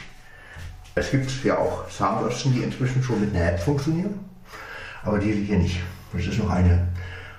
Es 0.97 1.12
gibt 1.12 1.44
ja 1.44 1.59
auch 1.59 1.88
Zahnbürsten, 1.88 2.53
die 2.53 2.62
inzwischen 2.62 3.03
schon 3.05 3.20
mit 3.20 3.35
einer 3.35 3.53
App 3.53 3.61
funktionieren, 3.61 4.18
aber 5.05 5.18
die 5.20 5.33
hier 5.44 5.59
nicht. 5.59 5.79
Das 6.12 6.27
ist 6.27 6.38
noch 6.38 6.51
eine 6.51 6.88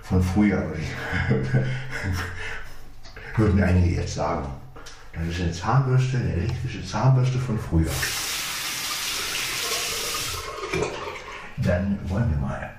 von 0.01 0.23
früher, 0.23 0.61
würde 0.65 0.81
ich- 0.81 0.95
würden 3.37 3.61
einige 3.63 3.95
jetzt 3.95 4.15
sagen. 4.15 4.47
Das 5.13 5.27
ist 5.27 5.41
eine 5.41 5.51
Zahnbürste, 5.51 6.17
eine 6.17 6.33
elektrische 6.33 6.85
Zahnbürste 6.85 7.37
von 7.39 7.59
früher. 7.59 7.89
Dann 11.57 11.99
wollen 12.07 12.29
wir 12.29 12.37
mal. 12.37 12.69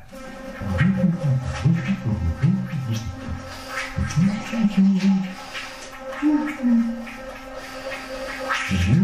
Mm-hmm. 8.69 8.96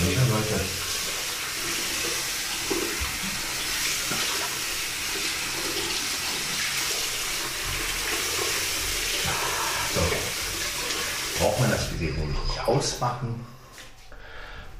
Ja, 0.00 0.22
Leute. 0.22 0.60
So. 9.94 10.00
Braucht 11.38 11.60
man 11.60 11.70
das 11.70 11.90
Gerät 11.90 12.16
nicht 12.18 12.66
ausmachen. 12.66 13.46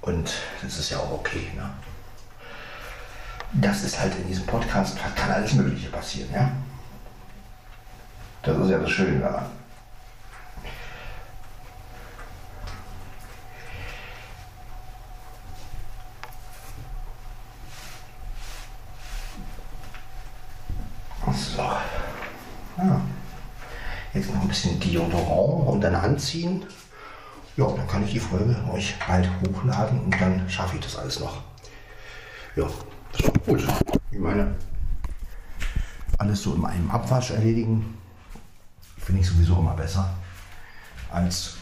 Und 0.01 0.33
das 0.63 0.79
ist 0.79 0.91
ja 0.91 0.99
auch 0.99 1.13
okay, 1.13 1.51
ne? 1.55 1.71
das 3.53 3.83
ist 3.83 3.99
halt 3.99 4.15
in 4.17 4.29
diesem 4.29 4.47
Podcast, 4.47 4.97
kann 5.17 5.31
alles 5.31 5.55
Mögliche 5.55 5.91
passieren, 5.91 6.31
ja? 6.33 6.51
Das 8.43 8.57
ist 8.57 8.71
ja 8.71 8.79
das 8.79 8.91
Schöne 8.91 9.21
daran. 9.21 9.47
So. 21.33 21.63
Ja. 21.63 23.01
Jetzt 24.15 24.33
noch 24.33 24.43
ein 24.43 24.49
bisschen 24.61 24.81
Deodorant 24.81 25.69
und 25.69 25.81
dann 25.81 25.95
anziehen. 25.95 26.65
Ja, 27.57 27.67
dann 27.67 27.87
kann 27.87 28.05
ich 28.05 28.13
die 28.13 28.21
Folge 28.21 28.57
euch 28.73 28.95
bald 29.07 29.29
hochladen 29.41 30.01
und 30.01 30.21
dann 30.21 30.49
schaffe 30.49 30.77
ich 30.77 30.83
das 30.83 30.97
alles 30.97 31.21
noch. 31.21 31.43
Ja, 32.57 32.67
das 33.13 33.23
war 33.25 33.33
gut. 33.47 33.65
Ich 34.11 34.19
meine, 34.19 34.55
alles 36.19 36.43
so 36.43 36.55
in 36.55 36.65
einem 36.65 36.91
Abwasch 36.91 37.31
erledigen, 37.31 37.97
finde 38.99 39.23
ich 39.23 39.27
sowieso 39.27 39.59
immer 39.59 39.75
besser 39.75 40.15
als. 41.11 41.57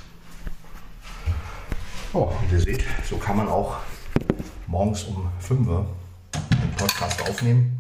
Oh, 2.13 2.33
und 2.41 2.53
ihr 2.53 2.61
seht, 2.61 2.85
so 3.09 3.17
kann 3.17 3.37
man 3.37 3.49
auch 3.49 3.77
morgens 4.67 5.05
um 5.05 5.31
5 5.41 5.69
Uhr 5.69 5.87
den 6.35 6.71
Podcast 6.77 7.23
aufnehmen, 7.23 7.79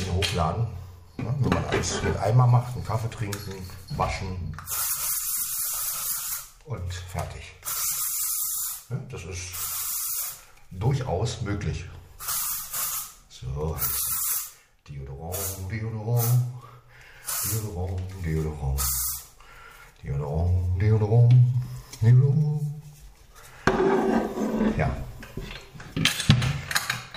ihn 0.00 0.12
hochladen. 0.12 0.81
Ja, 1.22 1.34
wenn 1.38 1.50
man 1.50 1.64
alles 1.66 2.02
mit 2.02 2.16
Eimer 2.16 2.46
macht, 2.48 2.74
einen 2.74 2.84
Kaffee 2.84 3.08
trinken, 3.08 3.54
waschen 3.90 4.56
und 6.64 6.92
fertig. 6.92 7.54
Ja, 8.90 8.96
das 9.08 9.24
ist 9.24 9.40
durchaus 10.72 11.40
möglich. 11.42 11.84
So, 13.28 13.76
Deodorant, 14.88 15.36
Deodorant, 15.70 16.42
Deodorant, 17.44 18.00
Deodorant, 18.24 18.82
Deodorant, 20.02 20.82
Deodorant, 20.82 21.32
Deodorant. 22.02 22.62
Ja, 24.76 24.96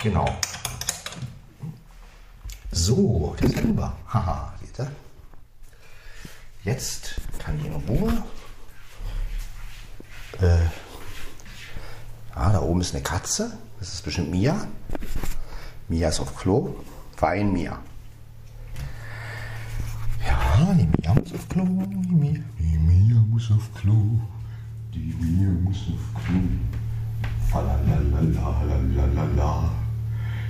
genau. 0.04 0.26
So, 2.86 3.36
das 3.40 3.50
ist 3.50 3.64
super. 3.64 3.98
Haha, 4.14 4.54
seht 4.62 4.78
ihr? 4.78 4.92
Jetzt 6.66 7.16
kann 7.40 7.58
ich 7.58 7.66
in 7.66 7.74
Ruhe. 7.74 8.14
Äh, 10.40 10.68
ah, 12.36 12.52
da 12.52 12.62
oben 12.62 12.82
ist 12.82 12.94
eine 12.94 13.02
Katze. 13.02 13.58
Das 13.80 13.92
ist 13.92 14.04
bestimmt 14.04 14.30
Mia. 14.30 14.68
Mia 15.88 16.10
ist 16.10 16.20
auf 16.20 16.38
Klo. 16.38 16.76
Wein 17.18 17.54
Mia. 17.54 17.80
Ja, 20.24 20.76
die 20.76 20.86
Mia 20.86 21.16
muss 21.16 21.34
auf 21.34 21.50
Klo. 21.50 21.66
Die 21.66 22.14
Mia, 22.14 22.40
die 22.60 22.78
Mia 22.78 23.20
muss 23.32 23.50
auf 23.50 23.74
Klo. 23.74 24.20
Die 24.94 25.16
Mia 25.20 25.50
muss 25.50 25.88
auf 25.90 26.24
Klo. 26.24 26.40
Falalalalala. 27.50 28.76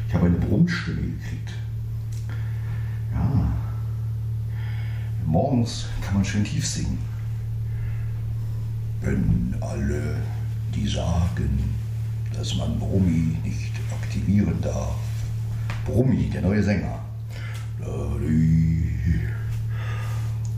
Ich 0.10 0.13
habe 0.13 0.26
eine 0.26 0.36
Brummstimme 0.36 1.02
gekriegt. 1.02 1.64
Ja. 3.15 3.51
Morgens 5.25 5.88
kann 6.01 6.13
man 6.15 6.25
schön 6.25 6.43
tief 6.43 6.67
singen. 6.67 6.99
Wenn 9.01 9.56
alle, 9.62 10.17
die 10.73 10.88
sagen, 10.88 11.75
dass 12.34 12.56
man 12.56 12.78
Brummi 12.80 13.38
nicht 13.43 13.71
aktivieren 13.91 14.62
darf. 14.62 14.95
Brummi, 15.86 16.30
der 16.30 16.41
neue 16.41 16.63
Sänger. 16.63 16.99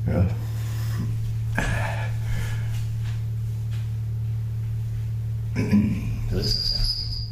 Ja. 0.05 0.25
Das 6.31 6.45
ist 6.45 6.57
es 6.57 7.27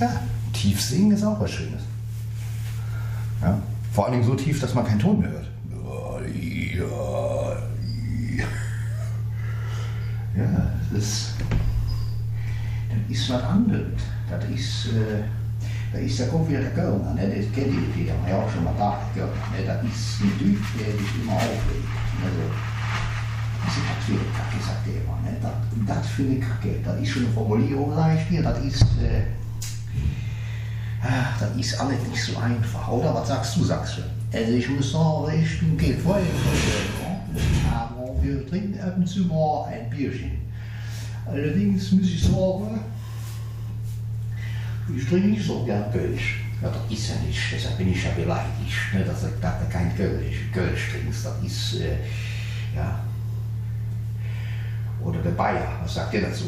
ja. 0.00 0.22
Tief 0.52 0.80
singen 0.80 1.12
ist 1.12 1.24
auch 1.24 1.38
was 1.40 1.50
Schönes. 1.50 1.82
Ja. 3.96 4.02
Vor 4.02 4.04
allen 4.04 4.12
Dingen 4.12 4.24
so 4.26 4.34
tief, 4.34 4.60
dass 4.60 4.74
man 4.74 4.84
keinen 4.84 4.98
Ton 4.98 5.20
mehr 5.20 5.30
hört. 5.30 5.46
Ja, 10.36 10.70
das 10.92 11.02
ist, 11.02 11.34
das 12.90 13.16
ist 13.16 13.30
was 13.30 13.42
anderes. 13.42 13.86
Das 14.28 14.44
ist, 14.50 14.88
äh, 14.88 15.22
das 15.92 16.02
ist, 16.02 16.20
da 16.20 16.26
kommt 16.26 16.50
wieder 16.50 16.60
der 16.60 16.72
Kölner, 16.72 17.14
ne? 17.14 17.22
das 17.26 17.46
kennt 17.54 17.72
ihr, 17.72 17.88
die 17.96 18.10
haben 18.10 18.28
ja 18.28 18.36
auch 18.36 18.50
schon 18.52 18.64
mal 18.64 18.74
da 18.76 19.00
gehört. 19.14 19.34
Ne? 19.52 19.64
Das 19.64 19.82
ist 19.82 20.20
ein 20.20 20.38
Typ, 20.38 20.58
der 20.78 20.92
sich 20.92 21.22
immer 21.22 21.32
aufregt. 21.32 21.88
Also, 22.22 22.52
das 23.64 23.76
ist 23.76 23.82
das 23.88 24.04
für 24.04 24.12
eine 24.12 24.28
Kacke, 24.36 24.58
sagt 24.60 24.86
er 24.88 24.92
immer. 24.92 25.18
Ne? 25.24 25.32
Das, 25.40 25.96
das 25.96 26.06
für 26.08 26.22
eine 26.22 26.38
Kacke, 26.38 26.80
das 26.84 27.00
ist 27.00 27.08
schon 27.08 27.24
eine 27.24 27.32
Formulierung, 27.32 27.94
sag 27.94 28.18
ich 28.18 28.28
dir, 28.28 28.42
das 28.42 28.58
ist, 28.62 28.82
äh, 29.00 29.22
ach, 31.06 31.40
das 31.40 31.56
ist 31.56 31.80
alles 31.80 31.98
nicht 32.10 32.22
so 32.22 32.36
einfach. 32.38 32.88
Oder 32.88 33.14
was 33.14 33.28
sagst 33.28 33.56
du, 33.56 33.64
sagst 33.64 33.98
du? 33.98 34.36
Also 34.36 34.52
ich 34.52 34.68
muss 34.68 34.92
sagen, 34.92 35.42
ich 35.42 35.60
bin 35.60 35.98
Freund 35.98 36.26
von 36.26 36.96
aber 37.70 38.22
wir 38.22 38.46
trinken 38.48 38.80
ab 38.80 38.96
und 38.96 39.06
zu 39.06 39.20
mal 39.20 39.66
ein 39.66 39.90
Bierchen. 39.90 40.32
Allerdings 41.26 41.92
muss 41.92 42.06
ich 42.06 42.22
sagen, 42.22 42.80
ich 44.96 45.08
trinke 45.08 45.28
nicht 45.28 45.46
so 45.46 45.64
gern 45.64 45.90
Kölsch. 45.92 46.42
Ja, 46.62 46.70
das 46.70 46.90
ist 46.90 47.10
ja 47.10 47.14
nicht, 47.26 47.38
deshalb 47.52 47.76
bin 47.76 47.92
ich 47.92 48.02
ja 48.02 48.10
beleidigt, 48.12 48.94
ne, 48.94 49.04
dass 49.04 49.26
da 49.42 49.60
kein 49.70 49.94
Kölsch, 49.94 50.50
Kölsch 50.52 50.90
trinkst. 50.90 51.26
Das 51.26 51.34
ist, 51.44 51.80
äh, 51.80 51.96
ja. 52.74 52.98
Oder 55.04 55.18
der 55.20 55.32
Bayer, 55.32 55.78
was 55.82 55.94
sagt 55.94 56.14
der 56.14 56.22
dazu? 56.22 56.46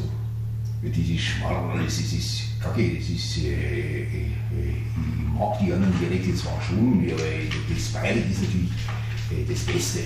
Das 0.81 0.97
ist, 0.97 1.23
das 1.43 1.99
ist, 1.99 2.13
ist 2.13 2.61
kacke, 2.61 2.97
das 2.97 3.09
ist, 3.09 3.39
äh, 3.39 4.03
äh, 4.03 4.07
ich 4.07 5.35
mag 5.35 5.59
die 5.59 5.73
anderen 5.73 5.93
Dialekte 5.99 6.35
zwar 6.37 6.61
schon, 6.63 7.05
aber 7.11 7.23
das 7.69 7.89
Bayerische 7.89 8.29
ist 8.31 8.43
natürlich 8.43 8.71
äh, 9.31 9.53
das 9.53 9.61
Beste. 9.65 9.99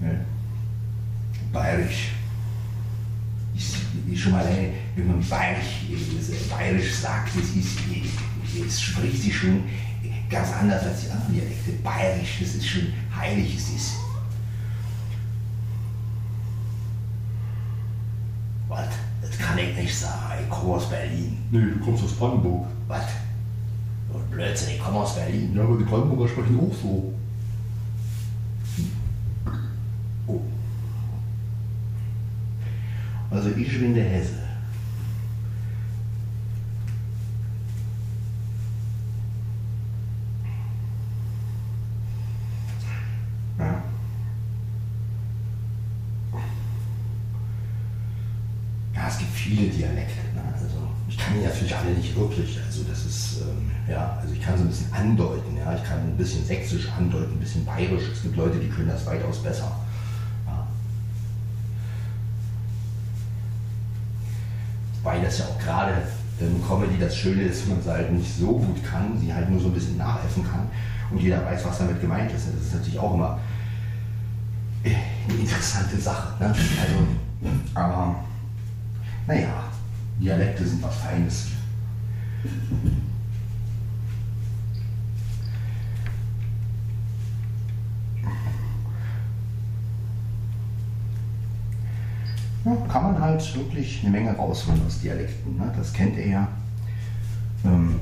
Ne? 0.00 0.24
Bayerisch 1.52 2.12
ist, 3.56 3.76
ist 4.12 4.20
schon 4.20 4.32
mal 4.32 4.46
eine, 4.46 4.70
wenn 4.94 5.06
man 5.08 5.28
bayerisch, 5.28 5.86
bayerisch 6.48 6.94
sagt, 6.94 7.30
das 7.36 7.48
ist, 7.50 7.78
es 8.66 8.80
spricht 8.80 9.22
sich 9.22 9.36
schon 9.36 9.64
ganz 10.30 10.52
anders 10.52 10.84
als 10.84 11.04
die 11.04 11.10
anderen 11.10 11.34
Dialekte. 11.34 11.72
Bayerisch, 11.82 12.38
das 12.40 12.54
ist 12.54 12.68
schon 12.68 12.92
heilig, 13.16 13.56
es 13.56 13.70
ist. 13.70 14.03
Was? 18.74 18.88
Das 19.22 19.38
kann 19.38 19.58
ich 19.58 19.76
nicht 19.76 19.96
sagen. 19.96 20.34
Ich 20.42 20.50
komme 20.50 20.74
aus 20.74 20.88
Berlin. 20.90 21.38
Nee, 21.50 21.60
du 21.60 21.84
kommst 21.84 22.04
aus 22.04 22.12
Brandenburg. 22.12 22.66
Was? 22.88 23.04
Blödsinn, 24.30 24.74
ich 24.74 24.80
komme 24.80 24.98
aus 24.98 25.14
Berlin. 25.14 25.54
Ja, 25.54 25.62
aber 25.62 25.76
die 25.78 25.84
Brandenburger 25.84 26.28
sprechen 26.28 26.58
auch 26.58 26.74
so. 26.74 27.14
Oh. 30.26 30.40
Also 33.30 33.50
ich 33.50 33.78
bin 33.78 33.94
der 33.94 34.04
Hesse. 34.04 34.42
Ja. 43.58 43.82
Ja, 48.94 49.08
es 49.08 49.18
gibt 49.18 49.32
viele 49.32 49.68
Dialekte. 49.68 50.24
Ne? 50.34 50.42
Also 50.52 50.66
ich 51.08 51.16
kann 51.18 51.34
die 51.34 51.44
natürlich 51.44 51.76
alle 51.76 51.90
nicht 51.90 52.16
wirklich. 52.36 52.58
Also 52.64 52.84
das 52.84 53.04
ist, 53.04 53.42
ähm, 53.42 53.70
ja, 53.88 54.18
also 54.20 54.32
ich 54.34 54.40
kann 54.40 54.56
so 54.56 54.64
ein 54.64 54.68
bisschen 54.68 54.92
andeuten. 54.92 55.56
Ja? 55.56 55.74
Ich 55.74 55.84
kann 55.84 55.98
ein 55.98 56.16
bisschen 56.16 56.44
sächsisch 56.44 56.88
andeuten, 56.96 57.32
ein 57.32 57.40
bisschen 57.40 57.64
bayerisch. 57.64 58.04
Es 58.12 58.22
gibt 58.22 58.36
Leute, 58.36 58.58
die 58.58 58.68
können 58.68 58.88
das 58.88 59.06
weitaus 59.06 59.42
besser. 59.42 59.70
Ja. 60.46 60.66
Weil 65.02 65.22
das 65.22 65.38
ja 65.38 65.44
auch 65.46 65.58
gerade 65.58 65.94
im 66.40 66.66
Comedy 66.66 66.98
das 66.98 67.16
Schöne 67.16 67.42
ist, 67.42 67.68
man 67.68 67.78
es 67.78 67.86
halt 67.86 68.12
nicht 68.12 68.36
so 68.36 68.58
gut 68.58 68.82
kann, 68.84 69.18
sie 69.18 69.32
halt 69.32 69.48
nur 69.48 69.60
so 69.60 69.68
ein 69.68 69.74
bisschen 69.74 69.96
nachhelfen 69.96 70.44
kann 70.44 70.68
und 71.10 71.20
jeder 71.20 71.44
weiß, 71.44 71.64
was 71.64 71.78
damit 71.78 72.00
gemeint 72.00 72.32
ist. 72.32 72.48
Das 72.48 72.66
ist 72.66 72.74
natürlich 72.74 72.98
auch 72.98 73.14
immer 73.14 73.38
äh, 74.82 74.94
eine 75.28 75.38
interessante 75.38 75.96
Sache. 75.96 76.42
Ne? 76.42 76.48
Also, 76.48 77.54
aber 77.74 78.16
naja, 79.26 79.64
Dialekte 80.20 80.66
sind 80.66 80.82
was 80.82 80.96
Feines. 80.96 81.46
Ja, 92.64 92.76
kann 92.90 93.02
man 93.02 93.20
halt 93.20 93.56
wirklich 93.56 94.00
eine 94.02 94.10
Menge 94.10 94.34
rausholen 94.34 94.80
aus 94.86 95.00
Dialekten. 95.00 95.56
Ne? 95.56 95.72
Das 95.76 95.92
kennt 95.92 96.16
ihr 96.16 96.28
ja. 96.28 96.48
Ähm, 97.64 98.00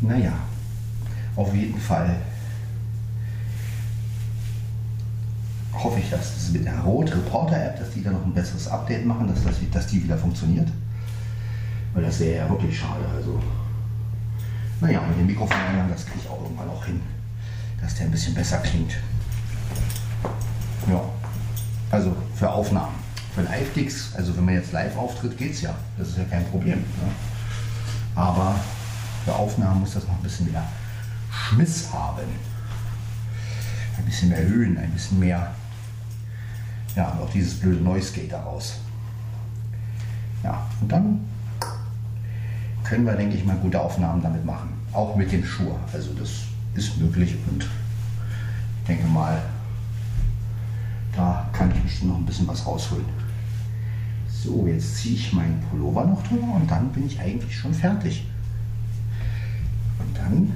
Naja, 0.00 0.32
auf 1.36 1.54
jeden 1.54 1.78
Fall 1.78 2.16
hoffe 5.72 6.00
ich, 6.00 6.10
dass 6.10 6.34
das 6.34 6.50
mit 6.50 6.64
der 6.64 6.78
Rot 6.80 7.10
Reporter 7.10 7.56
App, 7.56 7.78
dass 7.78 7.90
die 7.90 8.02
da 8.02 8.10
noch 8.10 8.24
ein 8.24 8.34
besseres 8.34 8.68
Update 8.68 9.06
machen, 9.06 9.28
dass, 9.28 9.44
das, 9.44 9.56
dass 9.72 9.86
die 9.86 10.02
wieder 10.02 10.16
funktioniert. 10.16 10.68
Weil 11.94 12.04
das 12.04 12.20
wäre 12.20 12.44
ja 12.44 12.50
wirklich 12.50 12.78
schade. 12.78 13.04
Also, 13.14 13.40
naja, 14.80 15.00
mit 15.08 15.18
dem 15.18 15.26
Mikrofoneingang, 15.26 15.90
das 15.90 16.06
kriege 16.06 16.20
ich 16.22 16.30
auch 16.30 16.42
irgendwann 16.42 16.68
auch 16.68 16.84
hin, 16.84 17.00
dass 17.80 17.94
der 17.94 18.06
ein 18.06 18.10
bisschen 18.10 18.34
besser 18.34 18.58
klingt. 18.58 18.92
Ja, 20.88 21.02
also 21.90 22.14
für 22.34 22.50
Aufnahmen. 22.50 22.94
Für 23.34 23.42
Live-Dicks, 23.42 24.14
also 24.16 24.36
wenn 24.36 24.44
man 24.44 24.54
jetzt 24.54 24.72
live 24.72 24.96
auftritt, 24.96 25.36
geht's 25.38 25.60
ja. 25.60 25.74
Das 25.96 26.08
ist 26.08 26.18
ja 26.18 26.24
kein 26.24 26.44
Problem. 26.46 26.78
Ne? 26.78 27.12
Aber 28.14 28.56
für 29.24 29.34
Aufnahmen 29.34 29.80
muss 29.80 29.94
das 29.94 30.06
noch 30.06 30.14
ein 30.14 30.22
bisschen 30.22 30.50
mehr 30.50 30.64
Schmiss 31.30 31.92
haben. 31.92 32.26
Ein 33.96 34.04
bisschen 34.04 34.30
mehr 34.30 34.42
Höhen, 34.42 34.78
ein 34.78 34.90
bisschen 34.90 35.18
mehr. 35.18 35.54
Ja, 36.96 37.08
und 37.10 37.22
auch 37.22 37.30
dieses 37.30 37.54
blöde 37.54 37.82
Noise 37.82 38.12
Gate 38.12 38.32
daraus. 38.32 38.76
Ja, 40.42 40.66
und 40.80 40.90
dann 40.90 41.20
können 42.82 43.04
wir, 43.04 43.14
denke 43.14 43.36
ich 43.36 43.44
mal, 43.44 43.56
gute 43.56 43.80
Aufnahmen 43.80 44.22
damit 44.22 44.44
machen. 44.44 44.70
Auch 44.92 45.14
mit 45.14 45.30
dem 45.30 45.44
Schuh. 45.44 45.76
Also 45.92 46.12
das 46.14 46.30
ist 46.74 46.98
möglich 46.98 47.36
und 47.48 47.62
ich 47.62 48.86
denke 48.86 49.06
mal, 49.06 49.40
da 51.14 51.48
kann 51.52 51.70
ich 51.70 51.80
bestimmt 51.82 52.12
noch 52.12 52.18
ein 52.18 52.26
bisschen 52.26 52.48
was 52.48 52.66
rausholen. 52.66 53.04
So, 54.28 54.66
jetzt 54.66 54.96
ziehe 54.96 55.16
ich 55.16 55.32
meinen 55.32 55.62
Pullover 55.68 56.06
noch 56.06 56.22
drüber 56.26 56.54
und 56.54 56.70
dann 56.70 56.88
bin 56.88 57.06
ich 57.06 57.20
eigentlich 57.20 57.54
schon 57.56 57.74
fertig. 57.74 58.26
Dann 60.20 60.52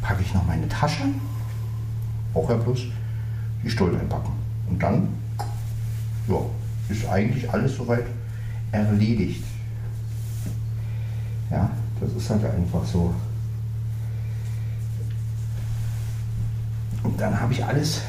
packe 0.00 0.22
ich 0.22 0.34
noch 0.34 0.46
meine 0.46 0.68
Tasche. 0.68 1.02
Auch 2.34 2.48
ja 2.48 2.56
bloß 2.56 2.80
die 3.62 3.70
Stullen 3.70 4.00
einpacken. 4.00 4.32
Und 4.68 4.82
dann 4.82 5.08
ja, 6.28 6.36
ist 6.88 7.06
eigentlich 7.08 7.50
alles 7.52 7.76
soweit 7.76 8.04
erledigt. 8.70 9.44
Ja, 11.50 11.70
das 12.00 12.12
ist 12.12 12.30
halt 12.30 12.44
einfach 12.44 12.84
so. 12.84 13.14
Und 17.02 17.20
dann 17.20 17.38
habe 17.38 17.52
ich 17.52 17.64
alles 17.64 18.00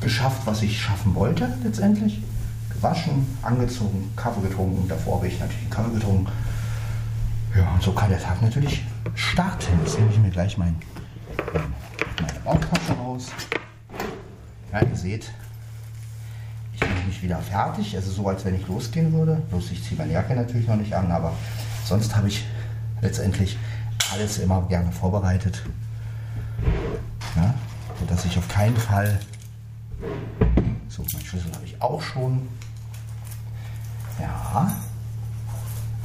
geschafft, 0.00 0.42
was 0.44 0.62
ich 0.62 0.80
schaffen 0.80 1.14
wollte 1.14 1.52
letztendlich. 1.64 2.22
Gewaschen, 2.70 3.26
angezogen, 3.42 4.12
Kaffee 4.14 4.42
getrunken. 4.42 4.86
Davor 4.88 5.16
habe 5.16 5.26
ich 5.26 5.40
natürlich 5.40 5.70
Kaffee 5.70 5.94
getrunken. 5.94 6.30
Ja, 7.56 7.72
und 7.74 7.82
so 7.82 7.92
kann 7.92 8.10
der 8.10 8.20
Tag 8.20 8.40
natürlich 8.42 8.84
starten. 9.14 9.78
Jetzt 9.84 9.98
nehme 9.98 10.10
ich 10.10 10.18
mir 10.18 10.30
gleich 10.30 10.58
mein, 10.58 10.76
meine 12.20 12.40
Bauchtasche 12.44 12.92
raus. 12.92 13.28
Ja, 14.72 14.82
ihr 14.82 14.96
seht, 14.96 15.32
ich 16.74 16.80
bin 16.80 17.06
mich 17.06 17.22
wieder 17.22 17.38
fertig. 17.38 17.96
Also 17.96 18.10
so, 18.10 18.28
als 18.28 18.44
wenn 18.44 18.54
ich 18.54 18.66
losgehen 18.68 19.12
würde. 19.12 19.36
Bloß 19.50 19.70
ich 19.72 19.82
ziehe 19.82 19.98
meine 19.98 20.12
Jacke 20.12 20.34
natürlich 20.34 20.68
noch 20.68 20.76
nicht 20.76 20.94
an, 20.94 21.10
aber 21.10 21.32
sonst 21.84 22.14
habe 22.14 22.28
ich 22.28 22.44
letztendlich 23.00 23.58
alles 24.12 24.38
immer 24.38 24.62
gerne 24.68 24.92
vorbereitet. 24.92 25.62
Ja, 27.36 27.54
sodass 27.98 28.24
ich 28.24 28.36
auf 28.38 28.48
keinen 28.48 28.76
Fall. 28.76 29.18
So, 30.88 31.04
mein 31.12 31.22
Schlüssel 31.24 31.52
habe 31.52 31.64
ich 31.64 31.80
auch 31.80 32.02
schon. 32.02 32.48
Ja, 34.20 34.74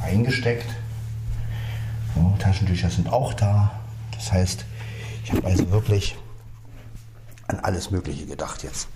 eingesteckt. 0.02 0.68
So, 2.16 2.36
Taschentücher 2.40 2.90
sind 2.90 3.12
auch 3.12 3.34
da. 3.34 3.72
Das 4.12 4.32
heißt, 4.32 4.66
ich 5.24 5.32
habe 5.32 5.46
also 5.46 5.72
wirklich 5.72 6.18
an 7.48 7.60
alles 7.60 7.92
Mögliche 7.92 8.26
gedacht 8.26 8.64
jetzt. 8.64 8.88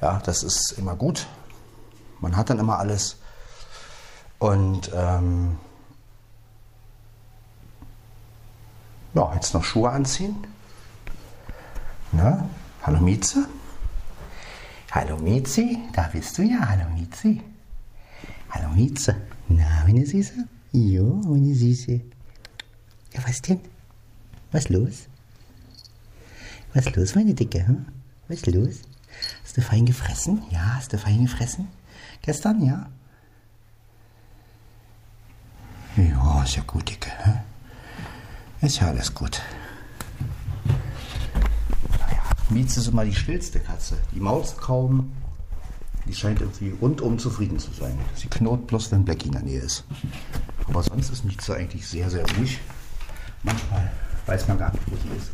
Ja, 0.00 0.20
das 0.24 0.42
ist 0.42 0.72
immer 0.72 0.94
gut. 0.96 1.26
Man 2.20 2.36
hat 2.36 2.50
dann 2.50 2.58
immer 2.58 2.78
alles. 2.78 3.16
Und 4.38 4.90
ähm, 4.94 5.58
ja, 9.14 9.32
jetzt 9.34 9.54
noch 9.54 9.64
Schuhe 9.64 9.90
anziehen. 9.90 10.46
Na, 12.12 12.48
hallo 12.82 13.00
Mieze. 13.00 13.48
Hallo 14.90 15.16
Miezi, 15.16 15.78
da 15.92 16.08
bist 16.12 16.38
du 16.38 16.42
ja. 16.42 16.68
Hallo 16.68 16.88
Miezi. 16.94 17.40
Hallo 18.50 18.68
Mieze. 18.68 19.16
Na, 19.48 19.84
meine 19.86 20.06
Süße? 20.06 20.46
Jo, 20.72 21.20
meine 21.24 21.54
Süße. 21.54 22.00
Ja, 23.14 23.20
was 23.26 23.40
denn? 23.42 23.60
Was 24.50 24.68
los? 24.68 25.08
Was 26.74 26.94
los, 26.96 27.14
meine 27.14 27.34
Dicke? 27.34 27.66
Hm? 27.66 27.86
Was 28.28 28.44
los? 28.46 28.80
Hast 29.44 29.56
du 29.56 29.62
fein 29.62 29.86
gefressen? 29.86 30.42
Ja, 30.50 30.74
hast 30.74 30.92
du 30.92 30.98
fein 30.98 31.22
gefressen? 31.22 31.68
Gestern, 32.22 32.64
ja? 32.64 32.90
Ja, 35.96 36.42
ist 36.42 36.56
ja 36.56 36.62
gut, 36.66 36.90
Dicke. 36.90 37.10
Hm? 37.24 37.38
Ist 38.62 38.80
ja 38.80 38.88
alles 38.88 39.14
gut. 39.14 39.40
Naja, 42.00 42.22
Mietz 42.50 42.76
ist 42.76 42.88
immer 42.88 43.04
die 43.04 43.14
stillste 43.14 43.60
Katze. 43.60 43.96
Die 44.12 44.20
Maus 44.20 44.56
kaum. 44.56 45.12
Die 46.06 46.14
scheint 46.14 46.40
irgendwie 46.40 46.70
rundum 46.80 47.18
zufrieden 47.18 47.58
zu 47.60 47.70
sein. 47.72 47.96
Sie 48.16 48.26
knurrt 48.26 48.66
bloß, 48.66 48.90
wenn 48.90 49.04
Blackie 49.04 49.26
in 49.26 49.32
der 49.32 49.42
Nähe 49.42 49.60
ist. 49.60 49.84
Aber 50.66 50.82
sonst 50.82 51.10
ist 51.10 51.24
Mietze 51.24 51.54
eigentlich 51.54 51.86
sehr, 51.86 52.10
sehr 52.10 52.24
ruhig. 52.36 52.58
Manchmal 53.44 53.90
weiß 54.26 54.48
man 54.48 54.58
gar 54.58 54.72
nicht, 54.72 54.90
wo 54.90 54.96
sie 54.96 55.16
ist. 55.16 55.30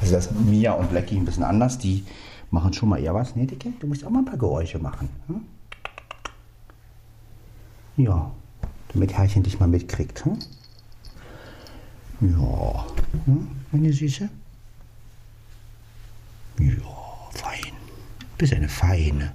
Also 0.00 0.14
das 0.14 0.30
Mia 0.30 0.72
und 0.72 0.90
Blackie 0.90 1.16
ein 1.16 1.24
bisschen 1.24 1.42
anders. 1.42 1.78
Die 1.78 2.04
machen 2.50 2.72
schon 2.72 2.90
mal 2.90 2.98
eher 2.98 3.14
was. 3.14 3.34
Nee, 3.34 3.46
Dicke, 3.46 3.72
du 3.80 3.86
musst 3.86 4.04
auch 4.04 4.10
mal 4.10 4.20
ein 4.20 4.24
paar 4.26 4.38
Geräusche 4.38 4.78
machen. 4.78 5.08
Hm? 5.26 5.40
Ja, 7.96 8.30
damit 8.92 9.14
Herrchen 9.14 9.42
dich 9.42 9.58
mal 9.58 9.68
mitkriegt. 9.68 10.24
Hm? 10.24 10.38
Ja, 12.20 12.86
hm? 13.24 13.48
meine 13.72 13.92
Süße? 13.92 14.28
Ja, 16.60 17.30
fein. 17.32 17.72
Bist 18.38 18.52
eine 18.52 18.68
Feine. 18.68 19.32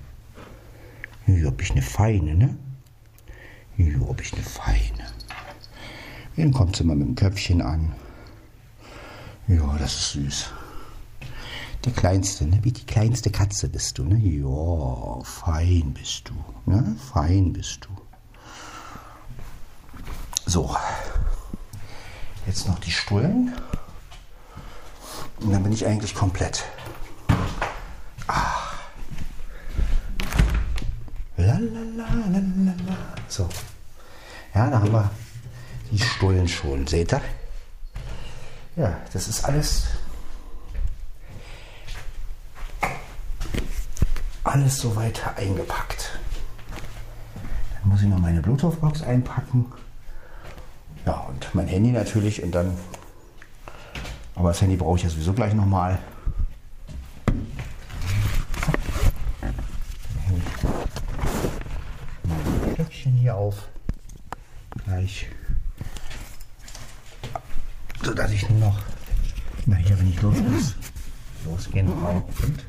Ja, 1.27 1.49
bist 1.49 1.71
eine 1.71 1.81
Feine, 1.81 2.35
ne? 2.35 2.57
Ja, 3.81 4.13
bist 4.13 4.33
eine 4.33 4.43
Feine. 4.43 5.07
Dann 6.37 6.53
kommt 6.53 6.75
sie 6.75 6.83
mal 6.83 6.95
mit 6.95 7.07
dem 7.07 7.15
Köpfchen 7.15 7.61
an. 7.61 7.93
Ja, 9.47 9.75
das 9.79 9.93
ist 9.93 10.11
süß. 10.11 10.51
Die 11.85 11.91
kleinste, 11.91 12.45
ne? 12.45 12.59
Wie 12.61 12.71
die 12.71 12.85
kleinste 12.85 13.31
Katze 13.31 13.67
bist 13.67 13.97
du, 13.97 14.03
ne? 14.03 14.17
Ja, 14.17 15.23
fein 15.23 15.93
bist 15.93 16.29
du, 16.29 16.71
ne? 16.71 16.95
Fein 17.11 17.51
bist 17.51 17.85
du. 17.85 17.89
So. 20.45 20.75
Jetzt 22.45 22.67
noch 22.67 22.77
die 22.79 22.91
Stullen. 22.91 23.53
Und 25.39 25.51
dann 25.51 25.63
bin 25.63 25.73
ich 25.73 25.87
eigentlich 25.87 26.13
komplett. 26.13 26.63
Ah. 28.27 28.61
Lalalala. 31.37 32.85
So. 33.27 33.49
Ja, 34.53 34.69
da 34.69 34.79
haben 34.79 34.91
wir 34.91 35.09
die 35.91 35.99
Stullen 35.99 36.47
schon. 36.47 36.85
Seht 36.87 37.13
ihr? 37.13 37.21
Ja, 38.75 38.97
das 39.13 39.27
ist 39.27 39.45
alles. 39.45 39.87
Alles 44.43 44.77
soweit 44.77 45.21
eingepackt. 45.37 46.19
Dann 47.79 47.89
muss 47.89 48.01
ich 48.01 48.07
noch 48.07 48.19
meine 48.19 48.41
Bluetooth-Box 48.41 49.03
einpacken. 49.03 49.71
Ja, 51.05 51.19
und 51.21 51.53
mein 51.53 51.67
Handy 51.67 51.91
natürlich 51.91 52.43
und 52.43 52.51
dann. 52.51 52.77
Aber 54.35 54.49
das 54.49 54.61
Handy 54.61 54.75
brauche 54.75 54.97
ich 54.97 55.03
ja 55.03 55.09
sowieso 55.09 55.33
gleich 55.33 55.53
nochmal. 55.53 55.99
Mein 62.23 62.73
Stöckchen 62.73 63.13
hier 63.13 63.35
auf. 63.35 63.67
Gleich. 64.85 65.27
So 68.03 68.13
dass 68.13 68.31
ich 68.31 68.49
nur 68.49 68.59
noch. 68.59 68.79
Na 69.65 69.75
hier, 69.75 69.99
wenn 69.99 70.09
ich 70.09 70.21
los 70.21 70.37
muss. 70.37 70.75
Losgehen 71.45 71.87
brauche. 71.87 72.23
Und. 72.43 72.65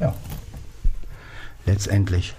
Ja. 0.00 0.14
Letztendlich 1.74 2.36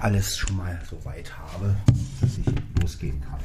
alles 0.00 0.36
schon 0.36 0.58
mal 0.58 0.78
so 0.90 1.02
weit 1.06 1.32
habe, 1.38 1.74
dass 2.20 2.36
ich 2.36 2.44
losgehen 2.82 3.18
kann. 3.22 3.40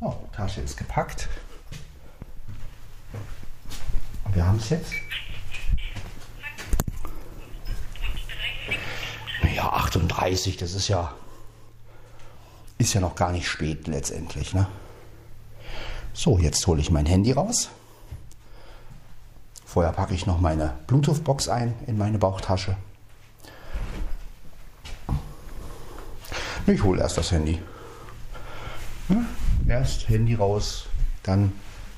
Oh, 0.00 0.16
Tasche 0.32 0.60
ist 0.60 0.76
gepackt. 0.76 1.28
Wir 4.32 4.44
haben 4.44 4.56
es 4.56 4.70
jetzt. 4.70 4.90
Ja, 9.54 9.68
38, 9.72 10.56
das 10.56 10.74
ist 10.74 10.88
ja 10.88 11.14
ist 12.78 12.92
ja 12.92 13.00
noch 13.00 13.14
gar 13.14 13.30
nicht 13.30 13.46
spät 13.46 13.86
letztendlich. 13.86 14.52
Ne? 14.52 14.66
So, 16.12 16.40
jetzt 16.40 16.66
hole 16.66 16.80
ich 16.80 16.90
mein 16.90 17.06
Handy 17.06 17.30
raus. 17.30 17.70
Vorher 19.72 19.92
packe 19.92 20.14
ich 20.14 20.26
noch 20.26 20.40
meine 20.40 20.74
Bluetooth-Box 20.88 21.48
ein 21.48 21.72
in 21.86 21.96
meine 21.96 22.18
Bauchtasche. 22.18 22.76
Ich 26.66 26.82
hole 26.82 27.00
erst 27.00 27.18
das 27.18 27.30
Handy. 27.30 27.62
Erst 29.68 30.08
Handy 30.08 30.34
raus, 30.34 30.86
dann 31.22 31.52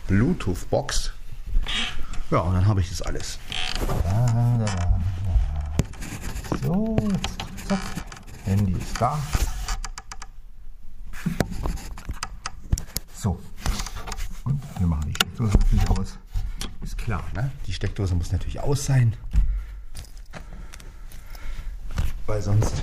Bluetooth-Box. 0.06 1.12
Ja, 2.30 2.40
und 2.40 2.52
dann 2.52 2.66
habe 2.66 2.82
ich 2.82 2.90
das 2.90 3.00
alles. 3.00 3.38
So, 6.62 6.94
jetzt 7.10 7.68
zack. 7.68 7.78
Handy 8.44 8.72
ist 8.72 9.00
da. 9.00 9.18
So. 13.14 13.38
Und 14.44 14.60
wir 14.78 14.86
machen 14.86 15.04
die 15.06 15.14
Steckdose 15.14 15.56
natürlich 15.56 15.90
aus. 15.90 16.18
Klar, 17.04 17.24
ne? 17.34 17.50
die 17.66 17.72
Steckdose 17.72 18.14
muss 18.14 18.30
natürlich 18.30 18.60
aus 18.60 18.86
sein. 18.86 19.16
Weil 22.26 22.40
sonst 22.40 22.80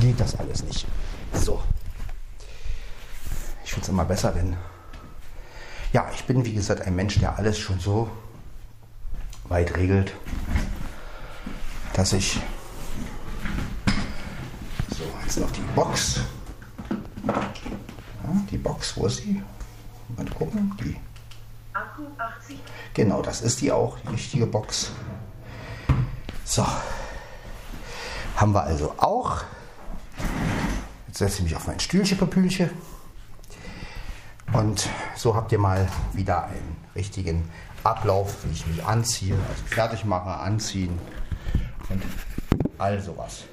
geht 0.00 0.18
das 0.18 0.34
alles 0.34 0.64
nicht. 0.64 0.86
So. 1.32 1.62
Ich 3.64 3.70
finde 3.70 3.84
es 3.84 3.88
immer 3.88 4.04
besser, 4.04 4.34
wenn. 4.34 4.56
Ja, 5.92 6.10
ich 6.12 6.24
bin 6.24 6.44
wie 6.44 6.54
gesagt 6.54 6.82
ein 6.82 6.96
Mensch, 6.96 7.20
der 7.20 7.38
alles 7.38 7.56
schon 7.56 7.78
so 7.78 8.10
weit 9.44 9.76
regelt, 9.76 10.12
dass 11.92 12.12
ich. 12.12 12.40
So, 14.90 15.04
jetzt 15.22 15.38
noch 15.38 15.50
die 15.52 15.62
Box. 15.76 16.20
Ja, 17.28 17.52
die 18.50 18.58
Box, 18.58 18.96
wo 18.96 19.06
ist 19.06 19.22
die? 19.22 19.40
Mal 20.16 20.26
gucken. 20.30 20.76
Die. 20.82 20.96
Akku 21.92 22.04
80. 22.16 22.58
Genau, 22.94 23.20
das 23.20 23.42
ist 23.42 23.60
die 23.60 23.70
auch, 23.70 23.98
die 23.98 24.08
richtige 24.08 24.46
Box. 24.46 24.92
So. 26.44 26.66
Haben 28.36 28.54
wir 28.54 28.62
also 28.62 28.94
auch. 28.96 29.42
Jetzt 31.06 31.18
setze 31.18 31.38
ich 31.38 31.42
mich 31.44 31.56
auf 31.56 31.66
mein 31.66 31.80
Stühlchen, 31.80 32.16
Papülchen. 32.16 32.70
Und 34.54 34.88
so 35.16 35.34
habt 35.34 35.52
ihr 35.52 35.58
mal 35.58 35.86
wieder 36.14 36.44
einen 36.44 36.76
richtigen 36.94 37.50
Ablauf, 37.84 38.44
wie 38.44 38.52
ich 38.52 38.66
mich 38.66 38.84
anziehe, 38.84 39.34
also 39.34 39.64
fertig 39.66 40.04
mache, 40.06 40.30
anziehen 40.30 40.98
und 41.90 42.02
all 42.78 43.00
sowas. 43.00 43.44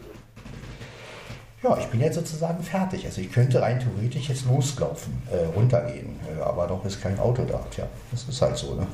Ja, 1.62 1.78
ich 1.78 1.88
bin 1.88 1.99
jetzt 1.99 2.16
sozusagen 2.16 2.64
fertig. 2.64 3.05
Also 3.05 3.20
ich 3.20 3.32
könnte 3.32 3.62
rein 3.62 3.80
theoretisch 3.80 4.30
jetzt 4.30 4.45
loslaufen, 4.45 5.22
äh, 5.30 5.45
runtergehen, 5.53 6.18
äh, 6.34 6.41
aber 6.41 6.68
doch 6.68 6.86
ist 6.86 7.01
kein 7.01 7.20
Auto 7.20 7.43
da. 7.43 7.60
Tja, 7.72 7.86
das 8.12 8.24
ist 8.24 8.41
halt 8.41 8.57
so, 8.57 8.76
ne? 8.76 8.88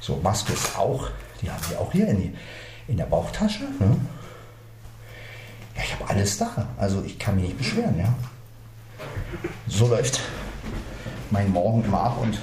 So, 0.00 0.16
Maske 0.22 0.52
ist 0.52 0.78
auch, 0.78 1.08
die 1.40 1.50
haben 1.50 1.62
wir 1.70 1.80
auch 1.80 1.92
hier 1.92 2.08
in, 2.08 2.16
die, 2.18 2.34
in 2.88 2.96
der 2.96 3.04
Bauchtasche. 3.04 3.64
Ne? 3.78 3.96
Ja, 5.76 5.82
ich 5.82 5.94
habe 5.94 6.08
alles 6.10 6.36
da. 6.36 6.68
Also 6.76 7.02
ich 7.04 7.18
kann 7.18 7.36
mich 7.36 7.44
nicht 7.44 7.58
beschweren, 7.58 7.98
ja. 7.98 8.14
So 9.66 9.88
läuft 9.88 10.20
mein 11.30 11.50
Morgen 11.52 11.84
immer 11.84 12.00
ab 12.00 12.18
und 12.20 12.38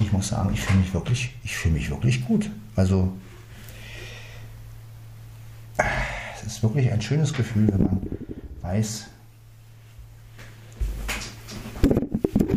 ich 0.00 0.12
muss 0.12 0.28
sagen, 0.28 0.50
ich 0.52 0.60
fühle 0.60 0.80
mich 0.80 0.92
wirklich, 0.92 1.34
ich 1.44 1.56
fühle 1.56 1.74
mich 1.74 1.88
wirklich 1.88 2.26
gut. 2.26 2.50
Also 2.76 3.12
es 6.46 6.54
ist 6.54 6.62
wirklich 6.62 6.90
ein 6.90 7.00
schönes 7.00 7.32
Gefühl, 7.32 7.68
wenn 7.72 7.82
man 7.82 8.00
weiß, 8.62 9.06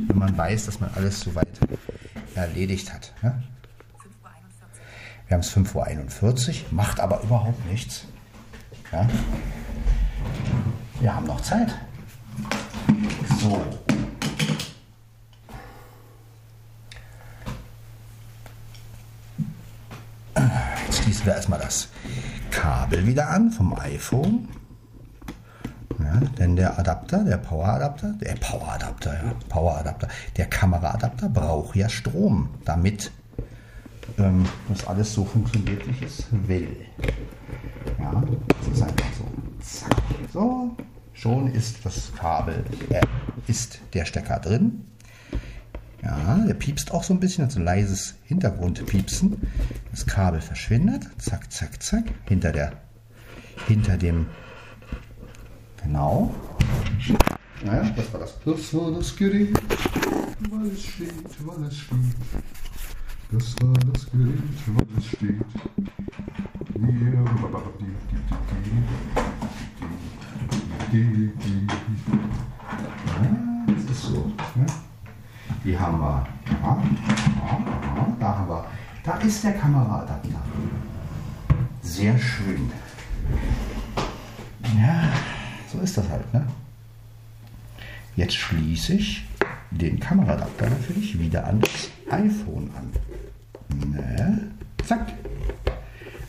wenn 0.08 0.18
man 0.18 0.38
weiß, 0.38 0.66
dass 0.66 0.80
man 0.80 0.90
alles 0.96 1.22
soweit 1.22 1.48
erledigt 2.34 2.92
hat. 2.94 3.14
Ja? 3.22 3.42
Wir 5.28 5.36
haben 5.36 5.42
es 5.42 5.56
5.41 5.56 6.50
Uhr, 6.50 6.56
macht 6.72 7.00
aber 7.00 7.22
überhaupt 7.24 7.66
nichts. 7.68 8.06
Ja? 8.92 9.08
Wir 11.00 11.16
haben 11.16 11.28
noch 11.28 11.42
Zeit. 11.42 11.74
So. 13.40 13.66
Jetzt 20.86 21.04
schließen 21.04 21.26
wir 21.26 21.36
erstmal 21.36 21.60
das 21.60 21.90
Kabel 22.56 23.06
wieder 23.06 23.30
an 23.30 23.52
vom 23.52 23.78
iPhone. 23.78 24.48
Ja, 26.00 26.22
denn 26.40 26.56
der 26.56 26.80
Adapter, 26.80 27.24
der 27.26 27.38
Poweradapter, 27.38 28.14
der 28.14 28.36
Poweradapter, 28.36 29.14
ja, 29.14 29.34
Poweradapter, 29.50 30.08
der 30.38 30.46
Kameraadapter 30.46 31.28
braucht 31.28 31.76
ja 31.76 31.90
Strom, 31.90 32.50
damit 32.64 33.12
ähm, 34.18 34.46
das 34.70 34.88
alles 34.88 35.14
so 35.14 35.26
funktioniert, 35.26 35.86
wie 35.86 35.92
ich 35.92 36.02
es 36.02 36.26
will. 36.32 36.78
Ja, 38.00 38.24
das 38.48 38.68
ist 38.74 38.82
einfach 38.82 39.14
so. 39.18 39.26
Zack. 39.62 39.96
So, 40.32 40.78
schon 41.14 41.48
ist 41.48 41.86
das 41.86 42.14
Kabel, 42.16 42.64
äh, 42.90 43.02
ist 43.48 43.80
der 43.94 44.06
Stecker 44.06 44.40
drin. 44.40 44.86
Ja, 46.04 46.38
der 46.46 46.54
piepst 46.54 46.92
auch 46.92 47.04
so 47.04 47.14
ein 47.14 47.20
bisschen, 47.20 47.44
hat 47.44 47.52
so 47.52 47.60
ein 47.60 47.66
leises 47.66 48.16
Hintergrundpiepsen. 48.26 49.38
Das 49.92 50.06
Kabel 50.06 50.42
verschwindet. 50.42 51.08
Zack, 51.18 51.52
zack, 51.52 51.82
zack. 51.82 52.04
Hinter 52.28 52.52
der, 52.52 52.74
hinter 53.68 53.98
dem, 53.98 54.28
genau. 55.84 56.34
Naja, 57.64 57.90
das 57.96 58.14
war 58.14 58.20
das. 58.20 58.40
Das 58.46 58.74
war 58.74 58.92
das 58.92 59.16
Gerät, 59.16 59.58
weil 60.52 60.68
es 60.68 60.84
steht, 60.84 61.48
weil 61.48 61.64
es 61.66 61.78
steht. 61.78 61.98
Das 63.32 63.56
war 63.62 63.74
das 63.92 64.06
Gerät, 64.12 64.40
weil 64.68 64.88
es 64.98 65.06
steht. 65.08 65.42
Ja, 73.08 73.66
das 73.68 73.84
ist 73.92 74.04
so. 74.04 74.32
Ne? 74.56 74.66
Die 75.66 75.78
haben 75.78 76.00
wir. 76.00 76.28
Ja, 76.62 76.78
ja, 76.78 78.16
da 78.20 78.38
haben 78.38 78.50
wir. 78.50 78.66
Da 79.04 79.18
ist 79.18 79.44
der 79.44 79.54
Kameraadapter. 79.54 80.40
Sehr 81.82 82.16
schön. 82.20 82.72
Ja, 84.78 85.10
so 85.72 85.80
ist 85.80 85.98
das 85.98 86.08
halt, 86.08 86.32
ne? 86.34 86.46
Jetzt 88.16 88.36
schließe 88.36 88.94
ich 88.94 89.28
den 89.72 90.00
Kameraadapter 90.00 90.70
natürlich 90.70 91.18
wieder 91.18 91.46
an 91.46 91.62
das 91.62 91.90
iPhone 92.12 92.70
an. 92.78 92.92
Ne? 93.90 94.52
Zack. 94.86 95.14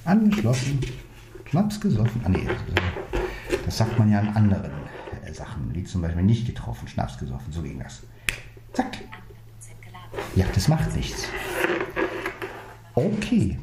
Angeschlossen. 0.06 0.80
Schnaps 1.50 1.78
gesoffen. 1.78 2.22
Ah, 2.24 2.30
nee, 2.30 2.48
das 3.66 3.76
sagt 3.76 3.98
man 3.98 4.10
ja 4.10 4.20
an 4.20 4.28
anderen 4.28 4.72
Sachen. 5.32 5.74
Wie 5.74 5.84
zum 5.84 6.00
Beispiel 6.00 6.22
nicht 6.22 6.46
getroffen, 6.46 6.88
Schnaps 6.88 7.18
gesoffen. 7.18 7.52
So 7.52 7.62
ging 7.62 7.78
das. 7.78 8.02
Zack. 8.72 8.96
Ja, 10.34 10.46
das 10.54 10.68
macht 10.68 10.94
nichts. 10.96 11.26
Okay. 12.94 13.58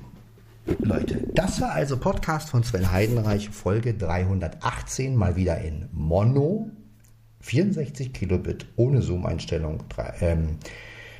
Leute, 0.79 1.27
das 1.33 1.59
war 1.59 1.71
also 1.71 1.97
Podcast 1.97 2.49
von 2.49 2.63
Sven 2.63 2.91
Heidenreich, 2.91 3.49
Folge 3.49 3.93
318, 3.93 5.15
mal 5.15 5.35
wieder 5.35 5.59
in 5.59 5.89
Mono. 5.91 6.69
64 7.41 8.13
Kilobit 8.13 8.67
ohne 8.77 9.01
Zoom-Einstellung. 9.01 9.83
Ähm, 10.21 10.57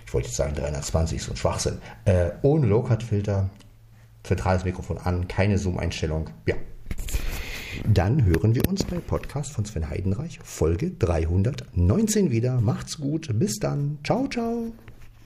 ich 0.06 0.14
wollte 0.14 0.28
jetzt 0.28 0.38
sagen 0.38 0.54
320, 0.56 1.22
so 1.22 1.32
ein 1.32 1.38
Schwachsinn. 1.38 1.80
Äh, 2.06 2.32
ohne 2.42 2.68
Low-Cut-Filter, 2.68 3.50
zentrales 4.24 4.64
Mikrofon 4.64 4.98
an, 4.98 5.28
keine 5.28 5.58
Zoom-Einstellung. 5.58 6.30
Ja. 6.46 6.56
Dann 7.86 8.24
hören 8.24 8.56
wir 8.56 8.68
uns 8.68 8.86
bei 8.86 8.98
Podcast 9.00 9.52
von 9.52 9.66
Sven 9.66 9.90
Heidenreich, 9.90 10.40
Folge 10.44 10.92
319 10.92 12.32
wieder. 12.32 12.62
Macht's 12.62 12.98
gut, 13.00 13.28
bis 13.38 13.60
dann. 13.60 13.98
Ciao, 14.04 14.28
ciao. 14.28 14.72